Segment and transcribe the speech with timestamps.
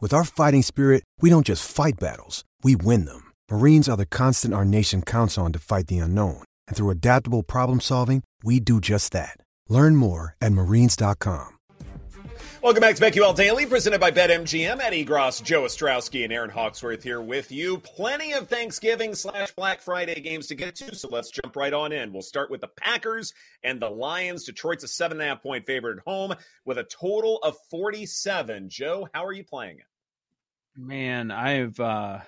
[0.00, 3.32] With our fighting spirit, we don't just fight battles, we win them.
[3.50, 6.44] Marines are the constant our nation counts on to fight the unknown.
[6.68, 9.38] And through adaptable problem solving, we do just that.
[9.68, 11.48] Learn more at marines.com.
[12.62, 14.80] Welcome back to BetQL Daily, presented by BetMGM.
[14.80, 17.78] Ed Egros, Joe Ostrowski, and Erin Hawksworth here with you.
[17.78, 21.92] Plenty of Thanksgiving slash Black Friday games to get to, so let's jump right on
[21.92, 22.12] in.
[22.12, 23.32] We'll start with the Packers
[23.64, 24.44] and the Lions.
[24.44, 28.68] Detroit's a seven and a half point favorite at home with a total of 47.
[28.68, 29.87] Joe, how are you playing it?
[30.78, 32.20] Man, I've, uh,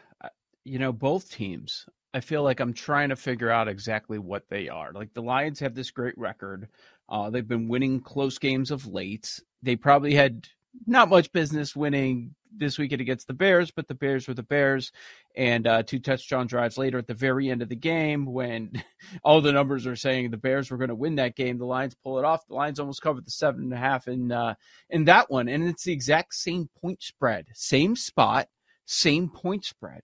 [0.65, 1.87] you know, both teams.
[2.13, 4.93] I feel like I'm trying to figure out exactly what they are.
[4.93, 6.69] Like the Lions have this great record.
[7.09, 10.49] Uh, they've been winning close games of late they probably had
[10.87, 14.93] not much business winning this weekend against the Bears, but the Bears were the Bears.
[15.37, 18.83] And uh, two touchdown drives later at the very end of the game, when
[19.25, 21.95] all the numbers are saying the Bears were going to win that game, the Lions
[22.03, 22.47] pull it off.
[22.47, 24.55] The Lions almost covered the seven and a half in uh,
[24.91, 28.49] in that one, and it's the exact same point spread, same spot,
[28.87, 30.03] same point spread.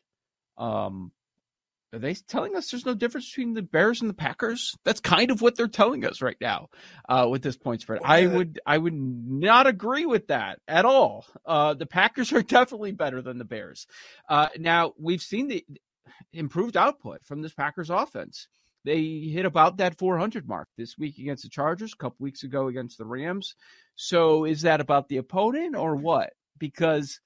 [0.56, 1.12] Um,
[1.92, 4.77] are they telling us there's no difference between the Bears and the Packers?
[4.84, 6.69] That's kind of what they're telling us right now
[7.09, 8.01] uh, with this point spread.
[8.05, 11.27] I would I would not agree with that at all.
[11.45, 13.87] Uh, the Packers are definitely better than the Bears.
[14.29, 15.64] Uh, now we've seen the
[16.33, 18.48] improved output from this Packers offense.
[18.85, 22.69] They hit about that 400 mark this week against the Chargers, a couple weeks ago
[22.69, 23.57] against the Rams.
[23.96, 26.35] So is that about the opponent or what?
[26.58, 27.20] Because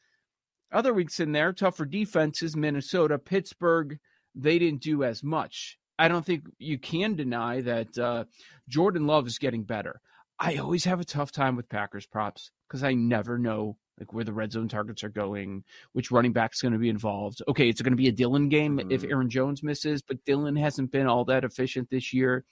[0.73, 3.99] other weeks in there, tougher defenses, Minnesota, Pittsburgh
[4.35, 5.79] they didn't do as much.
[5.99, 8.25] I don't think you can deny that uh,
[8.69, 10.01] Jordan Love is getting better.
[10.39, 14.25] I always have a tough time with Packers props because I never know like where
[14.25, 17.43] the red zone targets are going, which running back's going to be involved.
[17.47, 18.91] Okay, it's going to be a Dillon game mm-hmm.
[18.91, 22.45] if Aaron Jones misses, but Dillon hasn't been all that efficient this year.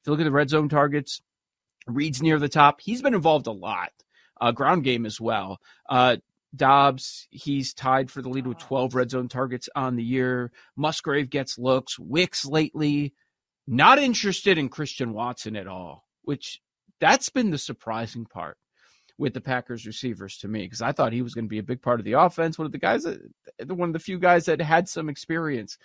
[0.00, 1.20] If you look at the red zone targets,
[1.88, 2.80] Reed's near the top.
[2.80, 3.90] He's been involved a lot.
[4.40, 5.58] Uh, ground game as well.
[5.88, 6.18] Uh,
[6.54, 10.52] Doubs, he's tied for the lead with 12 red zone targets on the year.
[10.76, 11.98] Musgrave gets looks.
[11.98, 13.14] Wicks lately,
[13.66, 16.60] not interested in Christian Watson at all, which
[17.00, 18.56] that's been the surprising part
[19.18, 21.64] with the Packers receivers to me because I thought he was going to be a
[21.64, 22.58] big part of the offense.
[22.58, 23.20] One of the guys that,
[23.66, 25.78] one of the few guys that had some experience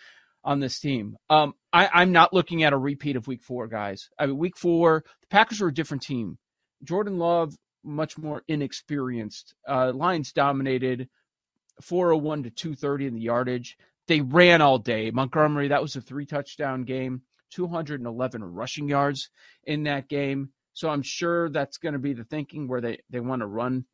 [0.44, 1.18] on this team.
[1.30, 4.10] Um, I, am not looking at a repeat of Week Four, guys.
[4.18, 6.38] I mean, Week Four, the Packers were a different team.
[6.84, 9.56] Jordan Love much more inexperienced.
[9.68, 11.10] Uh, Lions dominated
[11.82, 13.78] 401 to 230 in the yardage.
[14.08, 15.12] They ran all day.
[15.12, 17.22] Montgomery, that was a three touchdown game,
[17.52, 19.30] 211 rushing yards
[19.64, 20.50] in that game.
[20.74, 23.86] So I'm sure that's going to be the thinking where they, they want to run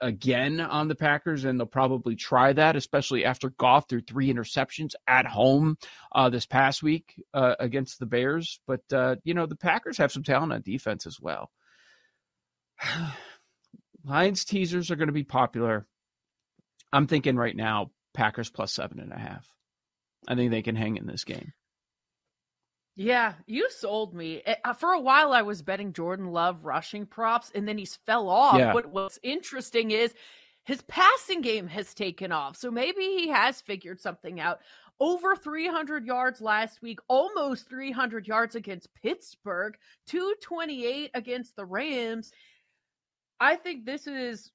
[0.00, 4.94] again on the Packers, and they'll probably try that, especially after Goff threw three interceptions
[5.06, 5.76] at home
[6.12, 8.60] uh, this past week uh, against the Bears.
[8.66, 11.50] But, uh, you know, the Packers have some talent on defense as well.
[14.04, 15.86] Lions teasers are going to be popular.
[16.92, 19.46] I'm thinking right now, Packers plus seven and a half.
[20.26, 21.52] I think they can hang in this game.
[22.96, 24.42] Yeah, you sold me.
[24.44, 27.94] Eh, uh, for a while, I was betting Jordan Love rushing props, and then he's
[28.06, 28.58] fell off.
[28.58, 28.72] Yeah.
[28.72, 30.14] But what's interesting is
[30.64, 32.56] his passing game has taken off.
[32.56, 34.58] So maybe he has figured something out.
[34.98, 39.76] Over 300 yards last week, almost 300 yards against Pittsburgh,
[40.08, 42.32] 228 against the Rams.
[43.40, 44.50] I think this is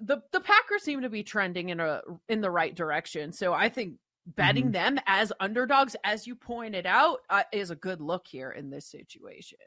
[0.00, 3.32] the the Packers seem to be trending in a in the right direction.
[3.32, 3.94] So I think
[4.26, 4.72] betting mm-hmm.
[4.72, 8.86] them as underdogs, as you pointed out, uh, is a good look here in this
[8.86, 9.58] situation.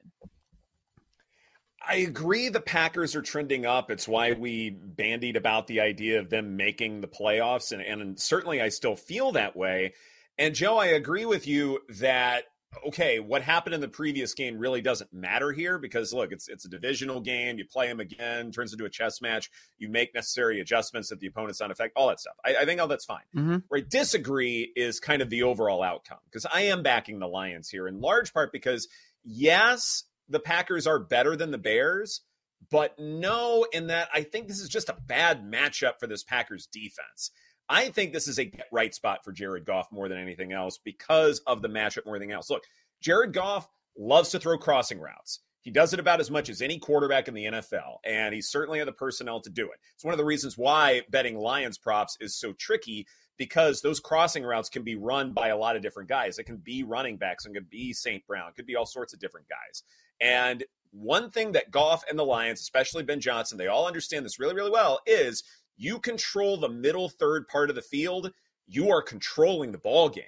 [1.85, 3.89] I agree the Packers are trending up.
[3.89, 7.71] It's why we bandied about the idea of them making the playoffs.
[7.71, 9.93] And, and certainly I still feel that way.
[10.37, 12.43] And Joe, I agree with you that
[12.87, 16.65] okay, what happened in the previous game really doesn't matter here because look, it's it's
[16.65, 17.57] a divisional game.
[17.57, 19.49] You play them again, turns into a chess match.
[19.77, 22.35] You make necessary adjustments that the opponent's not affect, all that stuff.
[22.45, 23.23] I, I think all that's fine.
[23.35, 23.57] Mm-hmm.
[23.73, 27.87] I disagree is kind of the overall outcome because I am backing the Lions here
[27.87, 28.87] in large part because
[29.23, 32.21] yes, the Packers are better than the Bears,
[32.69, 36.67] but no, in that I think this is just a bad matchup for this Packers
[36.67, 37.31] defense.
[37.71, 41.39] I think this is a right spot for Jared Goff more than anything else because
[41.47, 42.49] of the matchup more than anything else.
[42.49, 42.65] Look,
[42.99, 45.39] Jared Goff loves to throw crossing routes.
[45.61, 48.79] He does it about as much as any quarterback in the NFL, and he certainly
[48.79, 49.79] had the personnel to do it.
[49.93, 53.07] It's one of the reasons why betting Lions props is so tricky
[53.37, 56.39] because those crossing routes can be run by a lot of different guys.
[56.39, 58.25] It can be running backs, it could be St.
[58.27, 59.83] Brown, it could be all sorts of different guys.
[60.19, 64.39] And one thing that Goff and the Lions, especially Ben Johnson, they all understand this
[64.39, 65.43] really, really well is
[65.81, 68.31] you control the middle third part of the field,
[68.67, 70.25] you are controlling the ball game.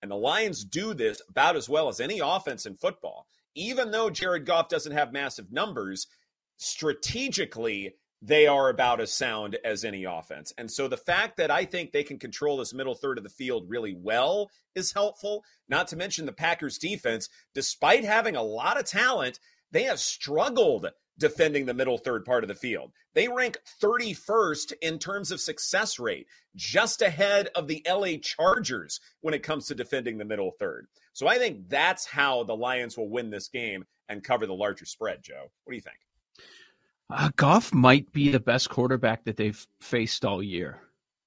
[0.00, 4.10] And the Lions do this about as well as any offense in football even though
[4.10, 6.06] Jared Goff doesn't have massive numbers,
[6.56, 10.52] strategically, they are about as sound as any offense.
[10.56, 13.30] And so the fact that I think they can control this middle third of the
[13.30, 15.44] field really well is helpful.
[15.68, 19.40] Not to mention the Packers defense, despite having a lot of talent,
[19.72, 20.86] they have struggled
[21.18, 22.92] defending the middle third part of the field.
[23.14, 26.26] They rank 31st in terms of success rate,
[26.56, 30.86] just ahead of the LA Chargers when it comes to defending the middle third.
[31.12, 34.86] So I think that's how the Lions will win this game and cover the larger
[34.86, 35.50] spread, Joe.
[35.64, 35.96] What do you think?
[37.10, 40.80] Uh, Goff might be the best quarterback that they've faced all year.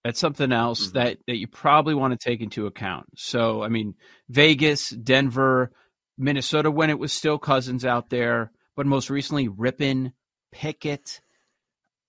[0.03, 0.97] That's something else mm-hmm.
[0.97, 3.07] that, that you probably want to take into account.
[3.15, 3.95] So, I mean,
[4.29, 5.71] Vegas, Denver,
[6.17, 10.13] Minnesota when it was still Cousins out there, but most recently Rypien,
[10.51, 11.21] Pickett,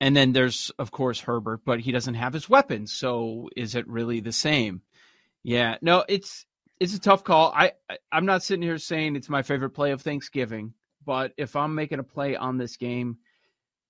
[0.01, 2.93] and then there's of course Herbert, but he doesn't have his weapons.
[2.93, 4.83] So is it really the same?
[5.43, 6.47] Yeah, no, it's
[6.81, 7.53] it's a tough call.
[7.55, 7.73] I,
[8.13, 10.75] I'm not sitting here saying it's my favorite play of Thanksgiving,
[11.05, 13.19] but if I'm making a play on this game,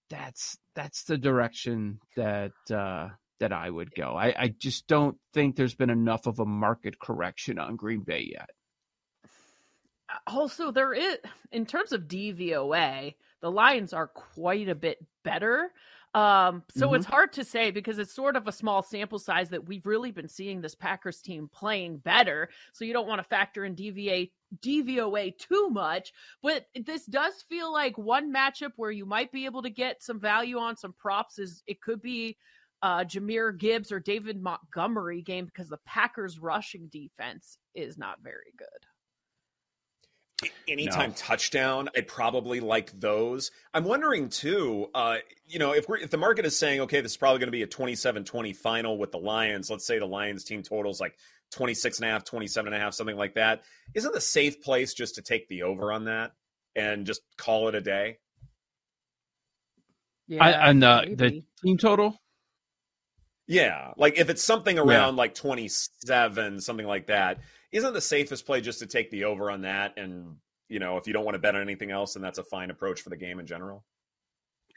[0.09, 3.09] that's that's the direction that uh,
[3.41, 4.15] that I would go.
[4.15, 8.31] I, I just don't think there's been enough of a market correction on Green Bay
[8.33, 8.51] yet.
[10.27, 11.19] Also, there is
[11.53, 15.73] in terms of DVOA, the Lions are quite a bit better.
[16.15, 16.97] Um, so mm-hmm.
[16.97, 20.13] it's hard to say because it's sort of a small sample size that we've really
[20.13, 22.49] been seeing this Packers team playing better.
[22.73, 24.31] So you don't want to factor in DVA
[24.61, 29.61] DVOA too much, but this does feel like one matchup where you might be able
[29.63, 31.39] to get some value on some props.
[31.39, 32.39] Is it could be
[32.81, 38.55] uh, Jahmyr Gibbs or David Montgomery game because the Packers rushing defense is not very
[38.57, 38.87] good
[40.69, 41.15] anytime no.
[41.17, 45.17] touchdown i'd probably like those i'm wondering too uh,
[45.47, 47.53] you know if we're if the market is saying okay this is probably going to
[47.53, 51.17] be a 27-20 final with the lions let's say the lions team totals like
[51.53, 53.63] 26 and a half 27 and a half something like that
[53.95, 56.33] isn't the safe place just to take the over on that
[56.75, 58.19] and just call it a day
[60.29, 62.21] yeah I, and uh, the team total
[63.47, 65.19] yeah like if it's something around yeah.
[65.19, 67.39] like 27 something like that
[67.77, 69.95] isn't the safest play just to take the over on that?
[69.97, 70.37] And
[70.69, 72.71] you know, if you don't want to bet on anything else, then that's a fine
[72.71, 73.85] approach for the game in general.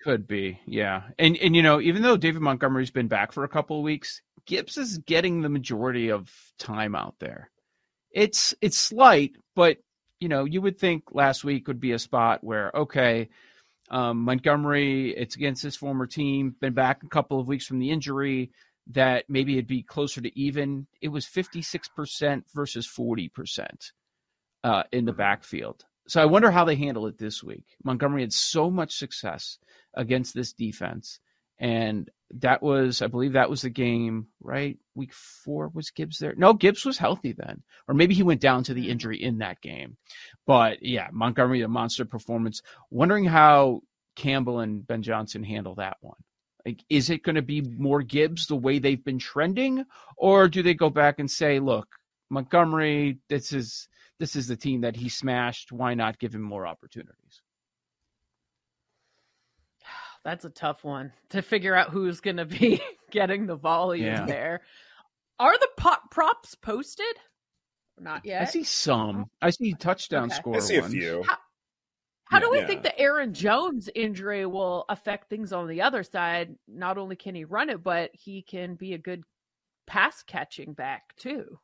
[0.04, 1.04] Could be, yeah.
[1.18, 4.22] And and you know, even though David Montgomery's been back for a couple of weeks,
[4.46, 7.50] Gibbs is getting the majority of time out there.
[8.12, 9.78] It's it's slight, but
[10.20, 13.30] you know, you would think last week would be a spot where okay,
[13.90, 17.92] um, Montgomery, it's against his former team, been back a couple of weeks from the
[17.92, 18.52] injury
[18.90, 20.88] that maybe it'd be closer to even.
[21.02, 23.92] It was 56% versus 40%
[24.64, 25.18] uh, in the mm-hmm.
[25.18, 25.86] backfield.
[26.08, 27.66] So I wonder how they handle it this week.
[27.84, 29.60] Montgomery had so much success
[29.94, 31.20] against this defense.
[31.60, 34.78] And that was, I believe that was the game, right?
[34.96, 36.34] Week four was Gibbs there?
[36.36, 37.62] No, Gibbs was healthy then.
[37.88, 38.92] Or maybe he went down to the mm-hmm.
[38.92, 39.98] injury in that game.
[40.48, 42.62] But yeah, Montgomery, a monster performance.
[42.90, 43.82] Wondering how
[44.16, 46.18] Campbell and Ben Johnson handle that one.
[46.70, 49.86] Like, is it going to be more Gibbs the way they've been trending,
[50.18, 51.88] or do they go back and say, "Look,
[52.30, 53.88] Montgomery, this is
[54.20, 55.72] this is the team that he smashed.
[55.72, 57.42] Why not give him more opportunities?"
[60.24, 62.80] That's a tough one to figure out who's going to be
[63.12, 64.26] getting the volume yeah.
[64.28, 64.62] there.
[65.40, 67.16] Are the pop props posted?
[68.00, 68.44] Not yet.
[68.44, 69.26] I see some.
[69.42, 70.36] I see touchdown okay.
[70.36, 70.56] score.
[70.58, 70.94] I see ones.
[70.94, 71.24] a few.
[71.24, 71.38] How,
[72.30, 72.68] how yeah, do we yeah.
[72.68, 76.56] think the Aaron Jones injury will affect things on the other side?
[76.68, 79.24] Not only can he run it, but he can be a good
[79.88, 81.60] pass catching back too.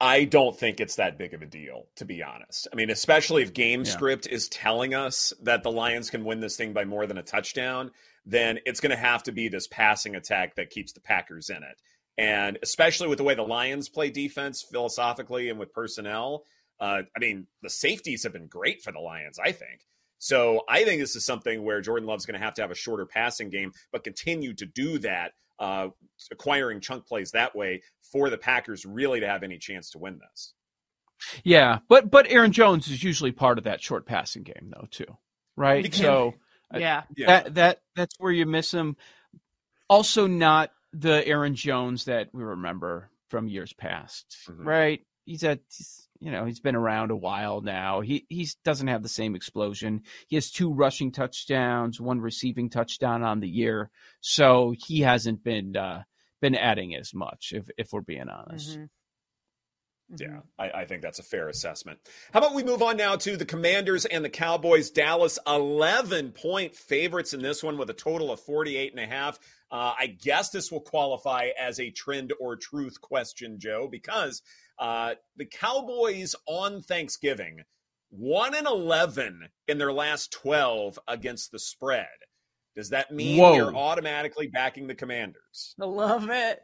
[0.00, 2.66] I don't think it's that big of a deal, to be honest.
[2.72, 3.92] I mean, especially if game yeah.
[3.92, 7.22] script is telling us that the Lions can win this thing by more than a
[7.22, 7.92] touchdown,
[8.26, 11.58] then it's going to have to be this passing attack that keeps the Packers in
[11.58, 11.80] it.
[12.16, 16.44] And especially with the way the Lions play defense philosophically and with personnel,
[16.80, 19.80] uh, I mean, the safeties have been great for the Lions, I think.
[20.18, 22.76] So I think this is something where Jordan Love's going to have to have a
[22.76, 25.88] shorter passing game, but continue to do that, uh,
[26.30, 27.82] acquiring chunk plays that way
[28.12, 30.54] for the Packers really to have any chance to win this.
[31.42, 35.16] Yeah, but but Aaron Jones is usually part of that short passing game though too,
[35.56, 35.92] right?
[35.92, 36.34] So
[36.72, 38.96] yeah, that that that's where you miss him.
[39.88, 44.66] Also, not the Aaron Jones that we remember from years past, mm-hmm.
[44.66, 45.00] right?
[45.24, 48.00] He's at he's, you know he's been around a while now.
[48.00, 50.02] He he doesn't have the same explosion.
[50.26, 55.76] He has two rushing touchdowns, one receiving touchdown on the year, so he hasn't been
[55.76, 56.02] uh,
[56.40, 57.52] been adding as much.
[57.54, 58.70] If if we're being honest.
[58.70, 58.84] Mm-hmm.
[60.16, 60.38] Yeah, mm-hmm.
[60.58, 61.98] I, I, think that's a fair assessment.
[62.32, 64.90] How about we move on now to the Commanders and the Cowboys?
[64.90, 69.38] Dallas, 11 point favorites in this one with a total of 48 and a half.
[69.70, 74.40] Uh, I guess this will qualify as a trend or truth question, Joe, because
[74.78, 77.62] uh, the Cowboys on Thanksgiving,
[78.10, 82.06] 1 and 11 in their last 12 against the spread.
[82.76, 83.54] Does that mean Whoa.
[83.54, 85.74] you're automatically backing the Commanders?
[85.80, 86.60] I love it.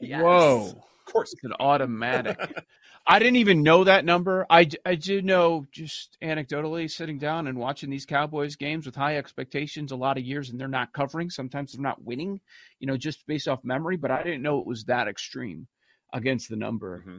[0.00, 0.22] Yes.
[0.22, 0.82] Whoa.
[1.06, 1.32] Of course.
[1.32, 2.38] It's an automatic.
[3.06, 4.46] I didn't even know that number.
[4.50, 9.16] I, I do know just anecdotally sitting down and watching these Cowboys games with high
[9.16, 11.30] expectations a lot of years and they're not covering.
[11.30, 12.40] Sometimes they're not winning,
[12.80, 15.68] you know, just based off memory, but I didn't know it was that extreme
[16.16, 16.98] against the number.
[16.98, 17.18] Mm-hmm.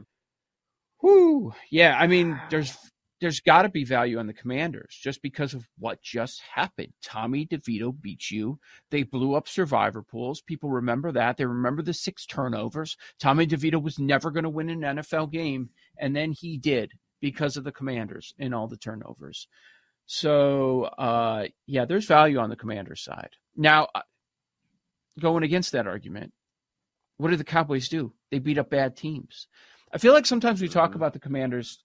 [1.02, 1.52] Whoo.
[1.70, 1.96] Yeah.
[1.98, 2.76] I mean, there's
[3.20, 6.92] there's got to be value on the commanders just because of what just happened.
[7.02, 8.58] Tommy DeVito beat you.
[8.90, 10.40] They blew up survivor pools.
[10.40, 11.36] People remember that.
[11.36, 12.96] They remember the six turnovers.
[13.18, 17.56] Tommy DeVito was never going to win an NFL game, and then he did because
[17.56, 19.48] of the commanders and all the turnovers.
[20.06, 23.30] So, uh, yeah, there's value on the commander's side.
[23.56, 24.02] Now, uh,
[25.18, 26.32] going against that argument,
[27.18, 28.12] what did the Cowboys do?
[28.30, 29.46] They beat up bad teams.
[29.92, 30.96] I feel like sometimes we talk mm-hmm.
[30.96, 31.82] about the commanders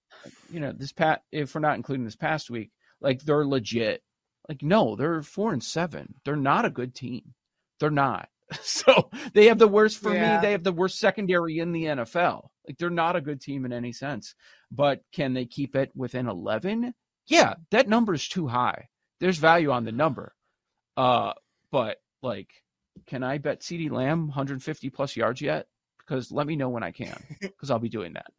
[0.50, 2.72] you know, this pat if we're not including this past week,
[3.02, 4.02] like they're legit.
[4.48, 6.16] Like no, they're four and seven.
[6.26, 7.34] They're not a good team.
[7.80, 8.30] They're not.
[8.62, 10.36] So they have the worst for yeah.
[10.36, 10.42] me.
[10.42, 12.50] They have the worst secondary in the NFL.
[12.68, 14.36] Like they're not a good team in any sense.
[14.70, 16.94] But can they keep it within eleven?
[17.26, 18.90] Yeah, that number is too high.
[19.20, 20.36] There's value on the number.
[20.96, 21.34] Uh,
[21.72, 22.50] but like,
[23.06, 25.68] can I bet CeeDee Lamb 150 plus yards yet?
[25.98, 28.32] Because let me know when I can, because I'll be doing that.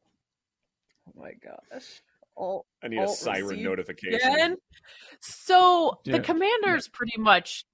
[1.08, 2.02] Oh my gosh.
[2.36, 4.32] All, I need a siren notification.
[4.32, 4.56] Again.
[5.20, 6.16] So yeah.
[6.16, 6.96] the Commanders yeah.
[6.96, 7.64] pretty much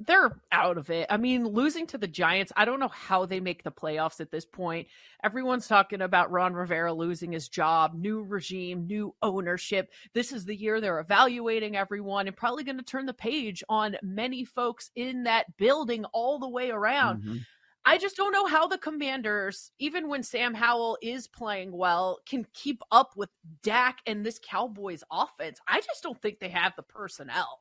[0.00, 1.06] they're out of it.
[1.10, 4.30] I mean, losing to the Giants, I don't know how they make the playoffs at
[4.30, 4.88] this point.
[5.22, 9.90] Everyone's talking about Ron Rivera losing his job, new regime, new ownership.
[10.12, 13.96] This is the year they're evaluating everyone and probably going to turn the page on
[14.02, 17.22] many folks in that building all the way around.
[17.22, 17.36] Mm-hmm.
[17.84, 22.46] I just don't know how the Commanders, even when Sam Howell is playing well, can
[22.52, 23.30] keep up with
[23.62, 25.58] Dak and this Cowboys offense.
[25.66, 27.60] I just don't think they have the personnel.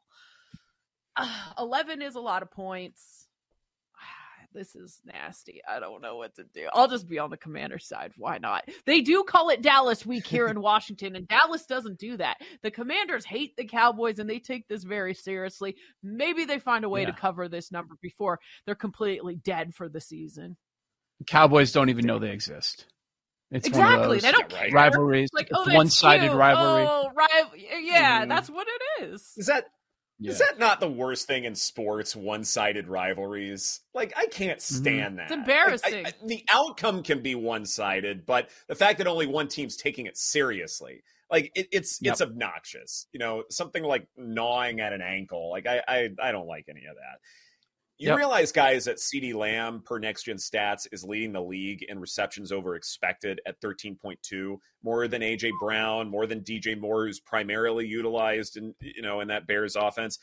[1.16, 3.29] Uh, 11 is a lot of points
[4.54, 5.62] this is nasty.
[5.68, 6.68] I don't know what to do.
[6.74, 8.12] I'll just be on the commander side.
[8.18, 8.68] Why not?
[8.86, 12.38] They do call it Dallas week here in Washington, and Dallas doesn't do that.
[12.64, 15.76] The commanders hate the Cowboys and they take this very seriously.
[16.04, 17.08] Maybe they find a way yeah.
[17.08, 20.58] to cover this number before they're completely dead for the season.
[21.28, 22.86] Cowboys don't even know they exist.
[23.52, 24.20] It's exactly.
[24.20, 24.70] They don't care.
[24.72, 25.30] rivalries.
[25.34, 26.86] Like, oh, one-sided rivalry.
[26.88, 27.58] Oh, rival.
[27.58, 28.30] Yeah, mm.
[28.30, 29.34] that's what it is.
[29.38, 29.66] Is that
[30.20, 30.32] yeah.
[30.32, 32.16] Is that not the worst thing in sports?
[32.16, 33.80] One-sided rivalries.
[33.94, 34.76] Like I can't mm-hmm.
[34.76, 35.16] stand mm-hmm.
[35.16, 35.24] that.
[35.24, 36.06] It's embarrassing.
[36.06, 40.08] I, I, the outcome can be one-sided, but the fact that only one team's taking
[40.08, 42.14] it seriously, like it, it's yep.
[42.14, 43.08] it's obnoxious.
[43.14, 45.50] You know, something like gnawing at an ankle.
[45.50, 47.20] Like I I, I don't like any of that.
[48.00, 48.18] You yep.
[48.18, 52.50] realize, guys, that CeeDee Lamb per next gen stats is leading the league in receptions
[52.50, 58.56] over expected at 13.2, more than AJ Brown, more than DJ Moore, who's primarily utilized
[58.56, 60.18] in you know in that Bears offense.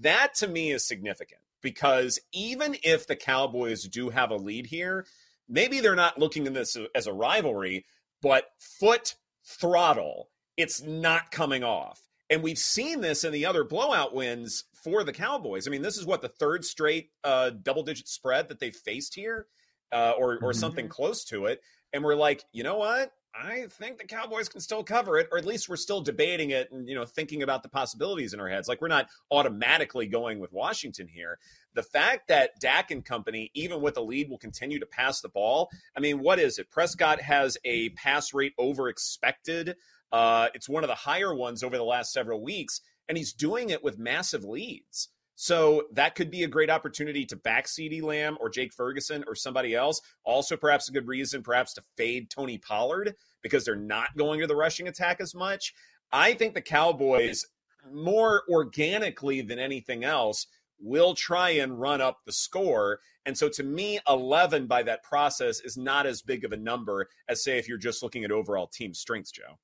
[0.00, 5.06] That to me is significant because even if the Cowboys do have a lead here,
[5.48, 7.86] maybe they're not looking at this as a rivalry,
[8.20, 9.14] but foot
[9.46, 10.28] throttle,
[10.58, 12.02] it's not coming off.
[12.30, 15.68] And we've seen this in the other blowout wins for the Cowboys.
[15.68, 19.14] I mean, this is what the third straight uh, double digit spread that they've faced
[19.14, 19.46] here,
[19.92, 20.52] uh, or or mm-hmm.
[20.52, 21.60] something close to it.
[21.92, 23.12] And we're like, you know what?
[23.36, 26.70] I think the Cowboys can still cover it, or at least we're still debating it
[26.70, 28.68] and you know thinking about the possibilities in our heads.
[28.68, 31.38] Like we're not automatically going with Washington here.
[31.74, 35.28] The fact that Dak and company, even with a lead, will continue to pass the
[35.28, 35.68] ball.
[35.96, 36.70] I mean, what is it?
[36.70, 39.76] Prescott has a pass rate over expected.
[40.12, 43.70] Uh, it's one of the higher ones over the last several weeks and he's doing
[43.70, 45.08] it with massive leads.
[45.36, 49.34] So that could be a great opportunity to back CeeDee Lamb or Jake Ferguson or
[49.34, 50.00] somebody else.
[50.24, 54.46] Also, perhaps a good reason, perhaps to fade Tony Pollard because they're not going to
[54.46, 55.74] the rushing attack as much.
[56.12, 57.44] I think the Cowboys,
[57.92, 60.46] more organically than anything else,
[60.78, 63.00] will try and run up the score.
[63.26, 67.08] And so to me, 11 by that process is not as big of a number
[67.28, 69.58] as, say, if you're just looking at overall team strengths, Joe.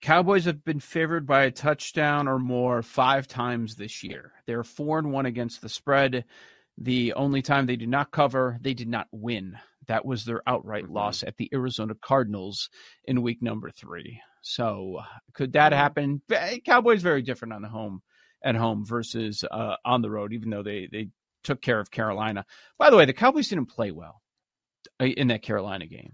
[0.00, 4.32] Cowboys have been favored by a touchdown or more five times this year.
[4.46, 6.24] They're four and one against the spread.
[6.78, 9.56] The only time they did not cover, they did not win.
[9.86, 10.94] That was their outright mm-hmm.
[10.94, 12.70] loss at the Arizona Cardinals
[13.04, 14.20] in week number three.
[14.42, 15.00] So
[15.32, 15.80] could that mm-hmm.
[15.80, 16.22] happen?
[16.64, 18.02] Cowboys very different on the home
[18.44, 21.08] at home versus uh, on the road, even though they they
[21.42, 22.44] took care of Carolina.
[22.78, 24.20] By the way, the Cowboys didn't play well
[25.00, 26.12] uh, in that Carolina game.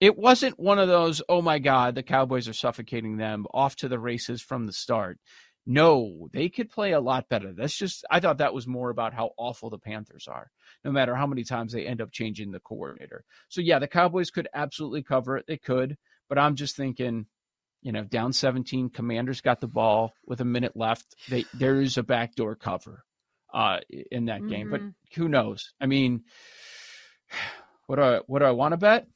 [0.00, 3.88] It wasn't one of those, oh my God, the Cowboys are suffocating them off to
[3.88, 5.18] the races from the start.
[5.66, 7.52] No, they could play a lot better.
[7.52, 10.50] That's just, I thought that was more about how awful the Panthers are,
[10.84, 13.24] no matter how many times they end up changing the coordinator.
[13.48, 15.44] So, yeah, the Cowboys could absolutely cover it.
[15.46, 15.98] They could,
[16.30, 17.26] but I'm just thinking,
[17.82, 21.14] you know, down 17, Commanders got the ball with a minute left.
[21.28, 23.04] They, there is a backdoor cover
[23.52, 23.80] uh,
[24.10, 24.88] in that game, mm-hmm.
[24.88, 25.74] but who knows?
[25.78, 26.24] I mean,
[27.86, 29.06] what do I, what do I want to bet?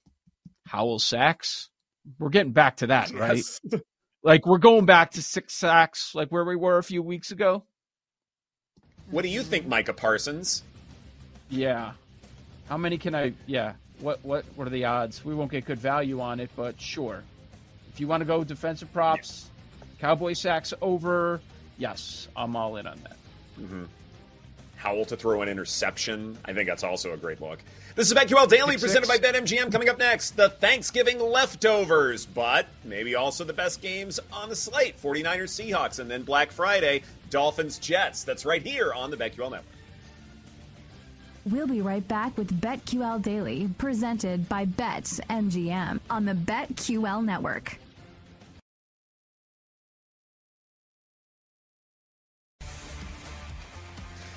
[0.67, 1.71] Howell sacks.
[2.19, 3.37] We're getting back to that, right?
[3.37, 3.61] Yes.
[4.23, 7.65] like we're going back to six sacks, like where we were a few weeks ago.
[9.11, 10.63] What do you think, Micah Parsons?
[11.51, 11.93] Yeah.
[12.69, 13.35] How many can I?
[13.47, 13.75] Yeah.
[14.01, 15.25] What what what are the odds?
[15.25, 17.23] We won't get good value on it, but sure.
[17.93, 19.51] If you want to go defensive props,
[20.01, 21.41] Cowboy sacks over.
[21.79, 23.17] Yes, I'm all in on that.
[23.61, 23.85] Mm-hmm.
[24.77, 26.37] Howell to throw an interception.
[26.45, 27.61] I think that's also a great look.
[27.97, 29.71] This is BetQL Daily presented by BetMGM.
[29.71, 35.01] Coming up next, the Thanksgiving leftovers, but maybe also the best games on the slate
[35.01, 38.25] 49ers Seahawks, and then Black Friday, Dolphins Jets.
[38.25, 39.63] That's right here on the BetQL Network.
[41.47, 47.79] We'll be right back with BetQL Daily, presented by BetMGM on the BetQL Network.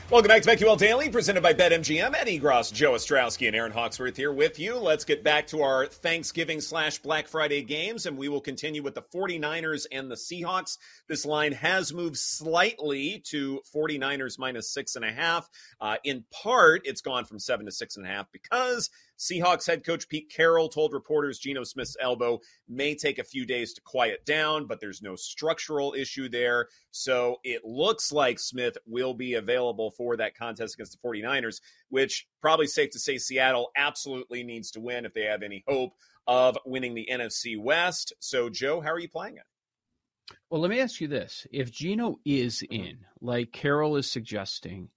[0.10, 2.16] Welcome back to BetQL Daily, presented by BetMGM.
[2.16, 4.78] Ed Egros, Joe Ostrowski, and Erin Hawksworth here with you.
[4.78, 8.96] Let's get back to our Thanksgiving slash Black Friday games, and we will continue with
[8.96, 10.78] the 49ers and the Seahawks.
[11.10, 15.50] This line has moved slightly to 49ers minus six and a half.
[15.82, 19.84] Uh, in part, it's gone from seven to six and a half because Seahawks head
[19.84, 24.25] coach Pete Carroll told reporters Geno Smith's elbow may take a few days to quiet
[24.25, 26.67] down, but there's no structural issue there.
[26.91, 32.27] So it looks like Smith will be available for that contest against the 49ers, which
[32.41, 35.93] probably safe to say Seattle absolutely needs to win if they have any hope
[36.27, 38.13] of winning the NFC West.
[38.19, 40.36] So, Joe, how are you playing it?
[40.49, 41.47] Well, let me ask you this.
[41.51, 42.84] If Geno is mm-hmm.
[42.86, 44.89] in, like Carroll is suggesting,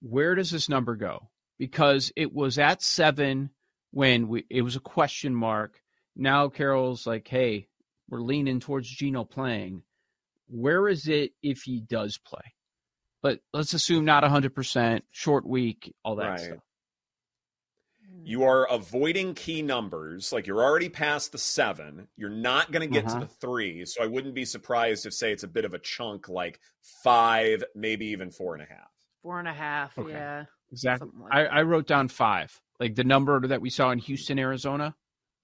[0.00, 1.28] where does this number go?
[1.58, 3.50] Because it was at seven
[3.90, 5.80] when we it was a question mark.
[6.16, 7.68] Now Carroll's like, hey,
[8.08, 9.82] we're leaning towards Geno playing.
[10.48, 12.54] Where is it if he does play?
[13.22, 16.40] But let's assume not 100%, short week, all that right.
[16.40, 16.58] stuff.
[18.24, 20.32] You are avoiding key numbers.
[20.32, 22.08] Like you're already past the seven.
[22.16, 23.20] You're not going to get uh-huh.
[23.20, 23.84] to the three.
[23.86, 26.60] So I wouldn't be surprised if, say, it's a bit of a chunk like
[27.02, 28.90] five, maybe even four and a half.
[29.22, 29.98] Four and a half.
[29.98, 30.12] Okay.
[30.12, 30.44] Yeah.
[30.72, 31.08] Exactly.
[31.18, 34.94] Like I, I, wrote down five like the number that we saw in Houston, Arizona,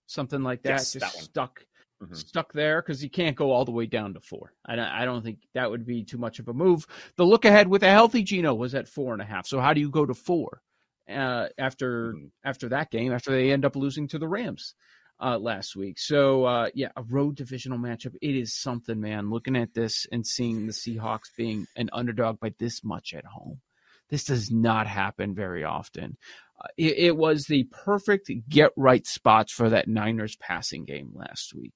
[0.07, 1.65] something like that, yes, just that stuck
[2.03, 2.15] mm-hmm.
[2.15, 4.53] stuck there because you can't go all the way down to four.
[4.65, 6.87] I don't, I don't think that would be too much of a move.
[7.17, 9.47] The look ahead with a healthy Geno was at four and a half.
[9.47, 10.61] So how do you go to four
[11.09, 12.27] uh, after mm-hmm.
[12.45, 13.13] after that game?
[13.13, 14.75] After they end up losing to the Rams
[15.21, 15.99] uh, last week.
[15.99, 18.15] So uh, yeah, a road divisional matchup.
[18.21, 19.31] It is something, man.
[19.31, 23.61] Looking at this and seeing the Seahawks being an underdog by this much at home.
[24.11, 26.17] This does not happen very often
[26.61, 31.55] uh, it, it was the perfect get right spots for that Niners passing game last
[31.55, 31.75] week.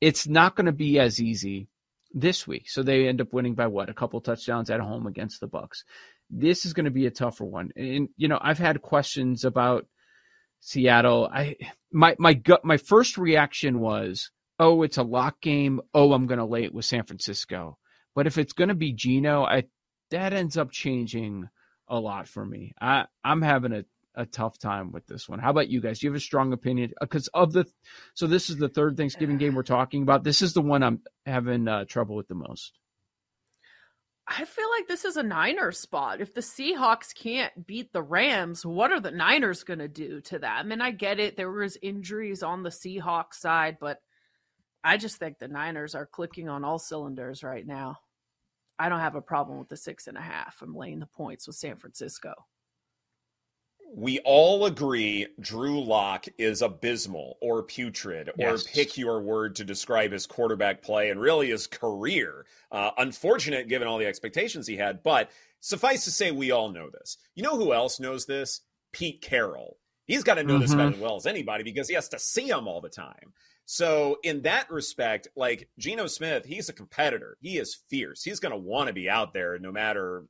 [0.00, 1.68] It's not going to be as easy
[2.12, 2.68] this week.
[2.68, 3.90] So they end up winning by what?
[3.90, 5.84] A couple touchdowns at home against the Bucks.
[6.30, 7.70] This is going to be a tougher one.
[7.76, 9.86] And you know, I've had questions about
[10.60, 11.28] Seattle.
[11.32, 11.56] I
[11.92, 15.80] my my gut my first reaction was, "Oh, it's a lock game.
[15.94, 17.78] Oh, I'm going to lay it with San Francisco."
[18.14, 19.64] But if it's going to be Geno, I
[20.10, 21.48] that ends up changing
[21.88, 22.72] a lot for me.
[22.80, 23.84] I I'm having a
[24.16, 25.38] a tough time with this one.
[25.38, 25.98] How about you guys?
[25.98, 26.92] Do you have a strong opinion?
[27.00, 27.66] Because uh, of the,
[28.14, 30.24] so this is the third Thanksgiving game we're talking about.
[30.24, 32.78] This is the one I'm having uh, trouble with the most.
[34.26, 36.20] I feel like this is a Niners spot.
[36.20, 40.38] If the Seahawks can't beat the Rams, what are the Niners going to do to
[40.38, 40.72] them?
[40.72, 41.36] And I get it.
[41.36, 43.98] There was injuries on the Seahawks side, but
[44.82, 47.98] I just think the Niners are clicking on all cylinders right now.
[48.78, 50.60] I don't have a problem with the six and a half.
[50.62, 52.34] I'm laying the points with San Francisco
[53.94, 58.62] we all agree Drew Lock is abysmal or putrid yes.
[58.62, 62.46] or pick your word to describe his quarterback play and really his career.
[62.70, 66.90] Uh, unfortunate given all the expectations he had, but suffice to say, we all know
[66.90, 67.16] this.
[67.34, 68.60] You know who else knows this?
[68.92, 69.78] Pete Carroll.
[70.04, 70.62] He's got to know mm-hmm.
[70.62, 73.32] this about as well as anybody because he has to see him all the time.
[73.68, 77.36] So, in that respect, like Geno Smith, he's a competitor.
[77.40, 78.22] He is fierce.
[78.22, 80.24] He's going to want to be out there no matter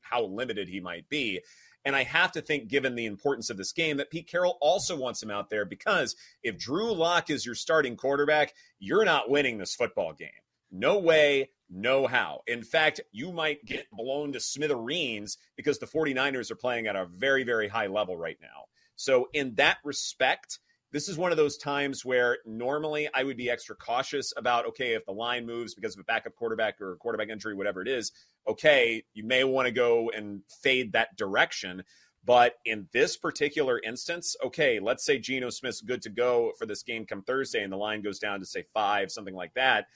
[0.00, 1.42] how limited he might be.
[1.84, 4.96] And I have to think, given the importance of this game, that Pete Carroll also
[4.96, 9.58] wants him out there because if Drew Lock is your starting quarterback, you're not winning
[9.58, 10.30] this football game.
[10.70, 12.40] No way, no how.
[12.46, 17.06] In fact, you might get blown to smithereens because the 49ers are playing at a
[17.06, 18.64] very, very high level right now.
[18.96, 20.58] So, in that respect,
[20.92, 24.94] this is one of those times where normally I would be extra cautious about okay,
[24.94, 27.88] if the line moves because of a backup quarterback or a quarterback injury, whatever it
[27.88, 28.12] is,
[28.46, 31.82] okay, you may want to go and fade that direction.
[32.24, 36.82] But in this particular instance, okay, let's say Geno Smith's good to go for this
[36.82, 39.86] game come Thursday and the line goes down to say five, something like that.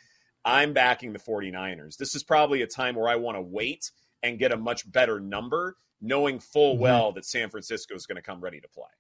[0.44, 1.96] I'm backing the 49ers.
[1.96, 3.90] This is probably a time where I want to wait
[4.22, 6.82] and get a much better number, knowing full mm-hmm.
[6.82, 8.90] well that San Francisco is going to come ready to play.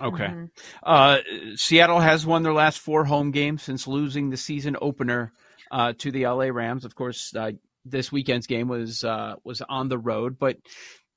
[0.00, 0.24] Okay.
[0.24, 0.44] Mm-hmm.
[0.82, 1.18] Uh,
[1.56, 5.32] Seattle has won their last four home games since losing the season opener
[5.70, 6.84] uh, to the LA Rams.
[6.84, 7.52] Of course, uh,
[7.84, 10.56] this weekend's game was uh, was on the road, but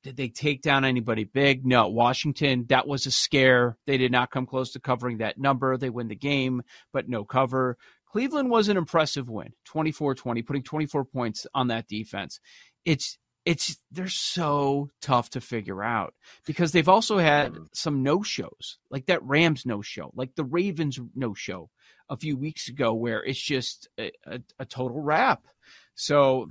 [0.04, 1.66] did they take down anybody big?
[1.66, 1.88] No.
[1.88, 3.76] Washington, that was a scare.
[3.88, 5.78] They did not come close to covering that number.
[5.78, 6.62] They win the game,
[6.94, 7.78] but no cover.
[8.12, 12.40] Cleveland was an impressive win, 24-20, putting 24 points on that defense.
[12.86, 16.14] It's it's they're so tough to figure out
[16.46, 17.64] because they've also had mm-hmm.
[17.74, 21.70] some no shows, like that Rams no show, like the Ravens no show
[22.10, 25.46] a few weeks ago, where it's just a, a, a total wrap.
[25.94, 26.50] So,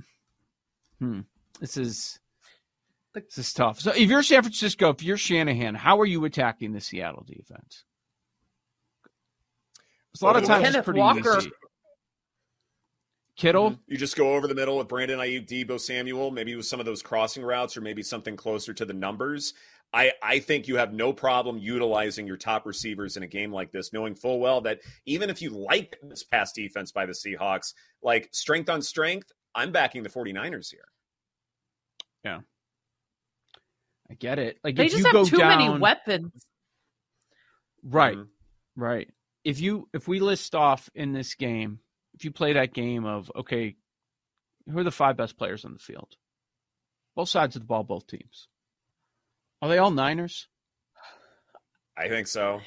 [0.99, 1.21] hmm,
[1.59, 2.19] this is
[3.13, 3.81] this is tough.
[3.81, 7.83] So, if you're San Francisco, if you're Shanahan, how are you attacking the Seattle defense?
[10.13, 11.39] It's a lot of times Kenneth pretty Walker.
[11.39, 11.51] easy.
[13.35, 13.71] Kittle.
[13.71, 13.81] Mm-hmm.
[13.91, 16.85] You just go over the middle with Brandon Aiyuk, Deebo Samuel, maybe with some of
[16.85, 19.53] those crossing routes or maybe something closer to the numbers.
[19.93, 23.71] I, I think you have no problem utilizing your top receivers in a game like
[23.71, 27.73] this, knowing full well that even if you like this pass defense by the Seahawks,
[28.01, 30.87] like strength on strength, I'm backing the 49ers here.
[32.23, 32.39] Yeah.
[34.09, 34.59] I get it.
[34.63, 35.57] Like they just have too down...
[35.57, 36.45] many weapons.
[37.83, 38.17] Right.
[38.17, 38.81] Mm-hmm.
[38.81, 39.09] Right
[39.45, 41.79] if you if we list off in this game,
[42.15, 43.75] if you play that game of okay,
[44.69, 46.15] who are the five best players on the field?
[47.15, 48.47] Both sides of the ball, both teams.
[49.61, 50.47] Are they all Niners?
[51.97, 52.59] I think so.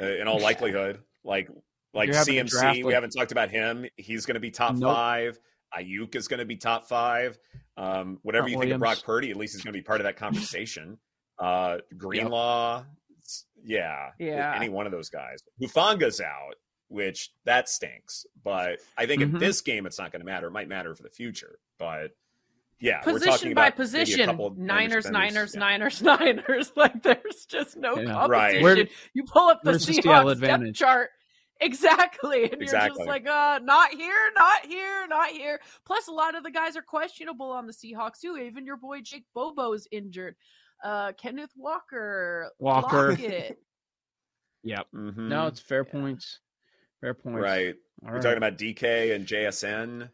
[0.00, 1.48] Uh, in all likelihood, like
[1.94, 3.86] like CMC, we haven't talked about him.
[3.96, 4.94] He's going to be top nope.
[4.94, 5.38] five.
[5.76, 7.38] Aiyuk is going to be top five.
[7.76, 8.80] Um, whatever Not you Williams.
[8.80, 10.98] think of Brock Purdy, at least he's going to be part of that conversation.
[11.38, 12.86] Uh, Greenlaw, yep
[13.64, 15.42] yeah, yeah, any one of those guys.
[15.60, 16.54] Hufanga's out,
[16.92, 18.26] which that stinks.
[18.44, 19.36] But I think mm-hmm.
[19.36, 20.48] in this game, it's not going to matter.
[20.48, 22.10] It might matter for the future, but
[22.80, 24.26] yeah, position by position,
[24.56, 25.60] Niners, Niners, yeah.
[25.60, 26.72] Niners, Niners.
[26.76, 28.12] Like there's just no yeah.
[28.12, 28.30] competition.
[28.30, 28.62] Right.
[28.62, 31.10] Where, you pull up the Seahawks depth chart.
[31.60, 32.50] Exactly.
[32.50, 32.88] And exactly.
[32.88, 35.60] you're just like, uh, not here, not here, not here.
[35.86, 38.36] Plus, a lot of the guys are questionable on the Seahawks, too.
[38.36, 40.34] Even your boy Jake Bobo's injured
[40.82, 43.12] uh, Kenneth Walker, Walker.
[44.62, 44.86] yep.
[44.94, 45.28] Mm-hmm.
[45.28, 46.00] No, it's fair yeah.
[46.00, 46.40] points.
[47.02, 47.42] Fair points.
[47.42, 47.74] Right.
[48.02, 48.22] All We're right.
[48.22, 50.08] talking about DK and JSN.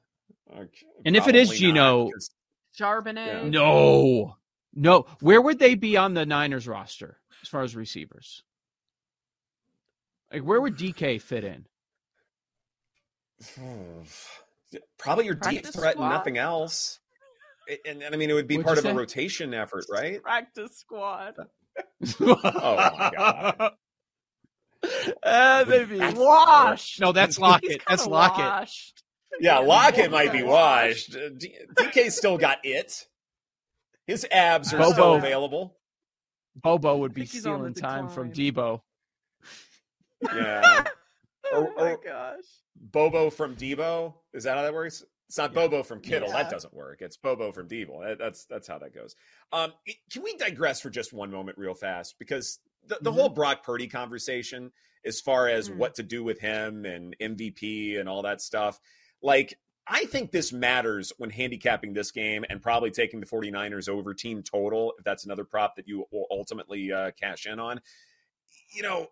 [1.05, 2.11] and if it is Geno,
[2.77, 3.45] Charbonnet.
[3.45, 3.49] Yeah.
[3.49, 4.37] No,
[4.75, 5.07] no.
[5.21, 8.43] Where would they be on the Niners roster as far as receivers?
[10.33, 11.67] Like, where would DK fit in?
[14.99, 16.07] Probably your deep threat squad?
[16.07, 16.99] and nothing else
[17.85, 18.91] and, and I mean, it would be What'd part of say?
[18.91, 20.23] a rotation effort, right?
[20.23, 21.35] Practice squad.
[22.21, 23.73] oh my god.
[25.23, 27.01] Uh, maybe washed.
[27.01, 27.83] No, that's Lockett.
[27.89, 28.45] That's Lockett.
[28.45, 29.03] Washed.
[29.41, 31.13] Yeah, Lockett might be washed.
[31.13, 33.07] DK still got it.
[34.07, 34.93] His abs are Bobo.
[34.93, 35.77] still available.
[36.57, 38.81] Bobo would be stealing time from Deebo.
[40.23, 40.85] Yeah.
[41.53, 42.45] oh or, my gosh.
[42.77, 44.15] Bobo from Deebo.
[44.33, 45.05] Is that how that works?
[45.29, 45.61] It's not yeah.
[45.61, 46.29] Bobo from Kittle.
[46.29, 46.43] Yeah.
[46.43, 47.03] That doesn't work.
[47.03, 48.19] It's Bobo from Deebo.
[48.19, 49.15] That's that's how that goes.
[49.53, 49.73] Um,
[50.11, 52.17] can we digress for just one moment, real fast?
[52.19, 53.21] Because the, the mm-hmm.
[53.21, 54.73] whole Brock Purdy conversation,
[55.05, 55.79] as far as mm-hmm.
[55.79, 58.81] what to do with him and MVP and all that stuff,
[59.23, 64.13] like I think this matters when handicapping this game and probably taking the 49ers over
[64.13, 67.81] team total, if that's another prop that you will ultimately uh, cash in on.
[68.71, 69.09] You know,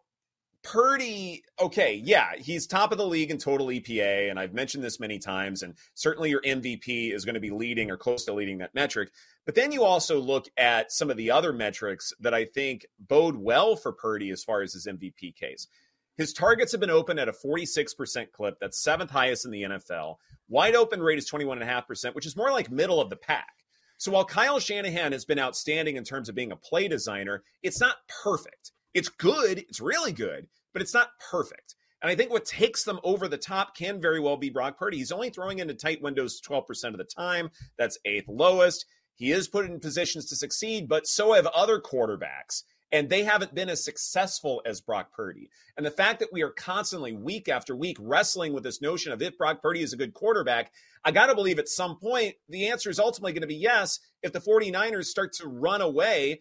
[0.66, 4.98] Purdy, okay, yeah, he's top of the league in total EPA, and I've mentioned this
[4.98, 8.58] many times, and certainly your MVP is going to be leading or close to leading
[8.58, 9.12] that metric.
[9.44, 13.36] But then you also look at some of the other metrics that I think bode
[13.36, 15.68] well for Purdy as far as his MVP case.
[16.16, 18.58] His targets have been open at a 46% clip.
[18.60, 20.16] That's seventh highest in the NFL.
[20.48, 23.52] Wide open rate is 21.5%, which is more like middle of the pack.
[23.98, 27.80] So while Kyle Shanahan has been outstanding in terms of being a play designer, it's
[27.80, 28.72] not perfect.
[28.96, 31.74] It's good, it's really good, but it's not perfect.
[32.00, 34.96] And I think what takes them over the top can very well be Brock Purdy.
[34.96, 37.50] He's only throwing into tight windows 12% of the time.
[37.76, 38.86] That's eighth lowest.
[39.14, 43.54] He is put in positions to succeed, but so have other quarterbacks and they haven't
[43.54, 45.50] been as successful as Brock Purdy.
[45.76, 49.20] And the fact that we are constantly week after week wrestling with this notion of
[49.20, 50.72] if Brock Purdy is a good quarterback,
[51.04, 53.98] I got to believe at some point the answer is ultimately going to be yes
[54.22, 56.40] if the 49ers start to run away